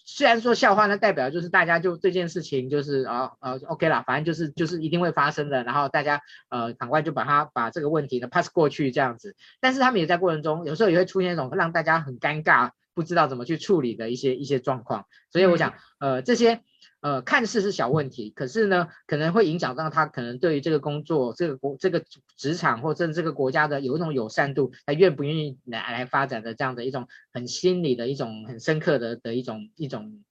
[0.04, 9.34] 虽然说笑话，那代表就是大家就这件事情就是啊呃 OK 啦，反正就是就是一定会发生的，然后大家呃赶快就把它把这个问题呢 pass 过去这样子。
[9.60, 15.06] 但是他们也在过程中，有时候也会出现一种让大家很尴尬，不知道怎么去处理的一些一些状况。
[15.30, 16.60] 所以我想呃这些。
[17.04, 22.02] 呃，看似是小问题，可是呢，可能会影响到他可能对于这个工作、这个国、这个
[22.38, 30.24] 职场或者这个国家的有一种友善度，他愿不愿意来来发展的这样的一种很心理的一种很深刻的的一种一种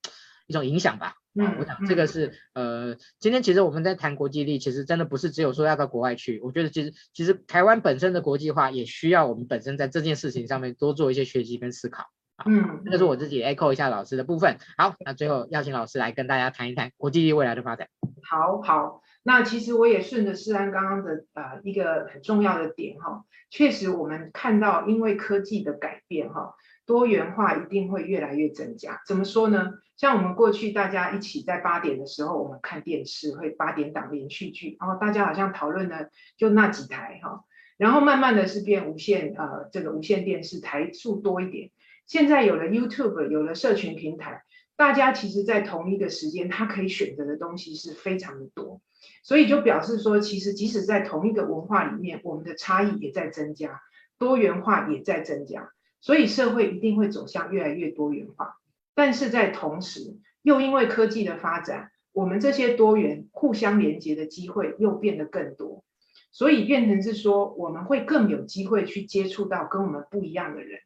[0.47, 1.13] 一种影响吧。
[1.36, 12.05] 嗯，我想这个是呃，今天其实我们在谈国际力，其实真的不是只有说要到国外去，我觉得其实其实台湾本身的国际化也需要我们本身在这件事情上面多做一些学习跟思考。
[12.45, 14.57] 嗯，这是我自己 echo 一下老师的部分。
[14.77, 17.87] 好，那最后邀请老师来跟大家谈一谈国际力未来的发展。
[18.23, 29.01] 好好，那其实我也顺着世安刚刚的呃一个很重要的点哈，确实我们看到因为科技的改变哈，多元化一定会越来越增加。
[29.05, 29.73] 怎么说呢？
[29.95, 37.43] 像我们过去大家一起在八点的时候，我们看电视会八点档连续剧，然后大家好像讨论的就那几台哈，
[37.77, 41.69] 然后慢慢的是变无线呃这个无线电视台数多一点。
[42.06, 44.43] 现在有了 YouTube，有了社群平台，
[44.76, 48.82] 大家其实，在同一个时间，他可以选择的东西是非常的多，
[49.24, 53.82] 所以就表示说，其实即使在同一个文化里面，我们的差异也在增加，
[54.18, 58.58] 多元化也在增加，所以社会一定会走向越来越多元化。
[58.93, 65.84] 但是在同时，又因为科技的发展，我们这些多元互相连接的机会又变得更多，
[66.32, 70.82] 所以变成是说，我们会更有机会去接触到跟我们不一样的人。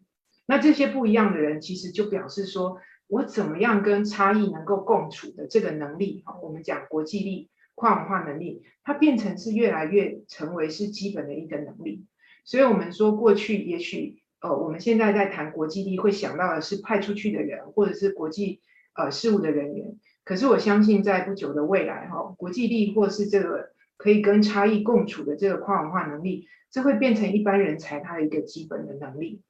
[0.48, 12.06] 那这些不一样的人，其实就表示说，我怎么样跟差异能够共处的这个能力，哈，我们讲国际力、跨文化能力，它变成是越来越成为是基本的一个能力。
[12.46, 18.62] 所以，我们说过去也许，呃，我们现在在谈国际力，会想到的是派出去的人，或者是国际
[18.96, 19.98] 呃事务的人员。
[20.24, 29.42] 可是，我相信在不久的未来，哈，国际力或是这个可以跟差异共处的这个跨文化能力，这会变成一般人才他的一个基本的能力。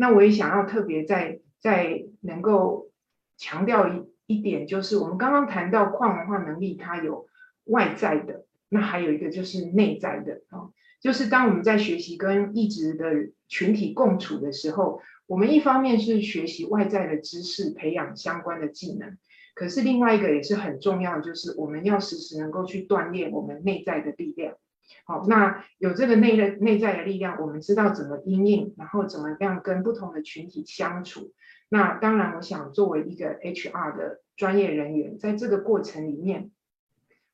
[0.00, 2.92] 那我也想要特别再再能够
[3.36, 7.26] 强调一一点，就是我们刚刚谈到跨文化能力，它有
[7.64, 10.70] 外在的，那还有一个就是内在的啊，
[11.00, 19.18] 就是当我们在学习跟异质的群体共处的时候，我们一方面是学习外在的知识，培养相关的技能，
[19.56, 24.54] 可是另外一个也是很重要，就是我们要时时能够去锻炼我们内在的力量。
[25.04, 31.32] 好，那有这个内在内在的力量，我们知道怎么应应，然后怎么样跟不同的群体相处。
[31.70, 36.50] 那当然，我想作为一个 HR 的专业人员，在这个过程里面，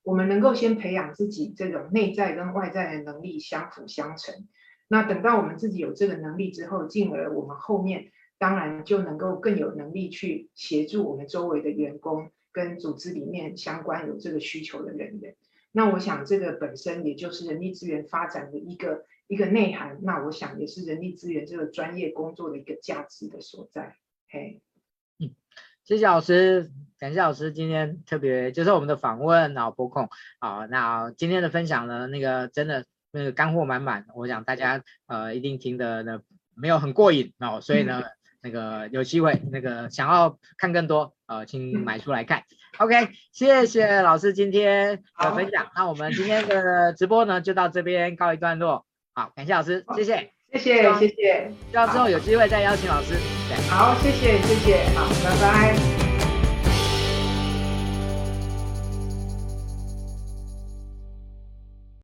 [0.03, 4.35] 我们能够先培养自己这种内在跟外在的能力相辅相成。
[4.89, 15.37] 那等到我们自己有这个能力之后，进而我们后面当然就能够更有能力去协助我们周围的员工跟组织里面相关有这个需求的人员。
[15.77, 19.99] 那我想，这个本身也就是人力资源发展的一个一个内涵。
[20.03, 23.97] 那我想，也是人力资源这个专业工作的一个价值的所在。
[24.29, 24.63] 嘿，
[25.19, 25.35] 嗯，
[25.83, 30.09] 谢谢老师，感谢老师今天特别接受我们的访问，然后拨空。
[30.39, 36.23] 好，那今天的分享呢，那个真的那个干货满满，我想大家呃一定听得呢
[36.55, 38.01] 没有很过瘾哦，所以呢。
[38.07, 38.11] 嗯
[38.45, 42.43] 那个有机会，那个想要看更多，呃，请买书来看。
[42.77, 45.67] OK，谢谢老师今天的分享。
[45.75, 48.85] 那我们今天的直播呢，就到这边告一段落。
[49.15, 51.53] 好，感谢老师，谢谢，谢谢，谢谢。
[51.71, 53.15] 希望之后有机会再邀请老师。
[53.49, 55.94] 对，好，谢谢，谢谢，好，拜拜。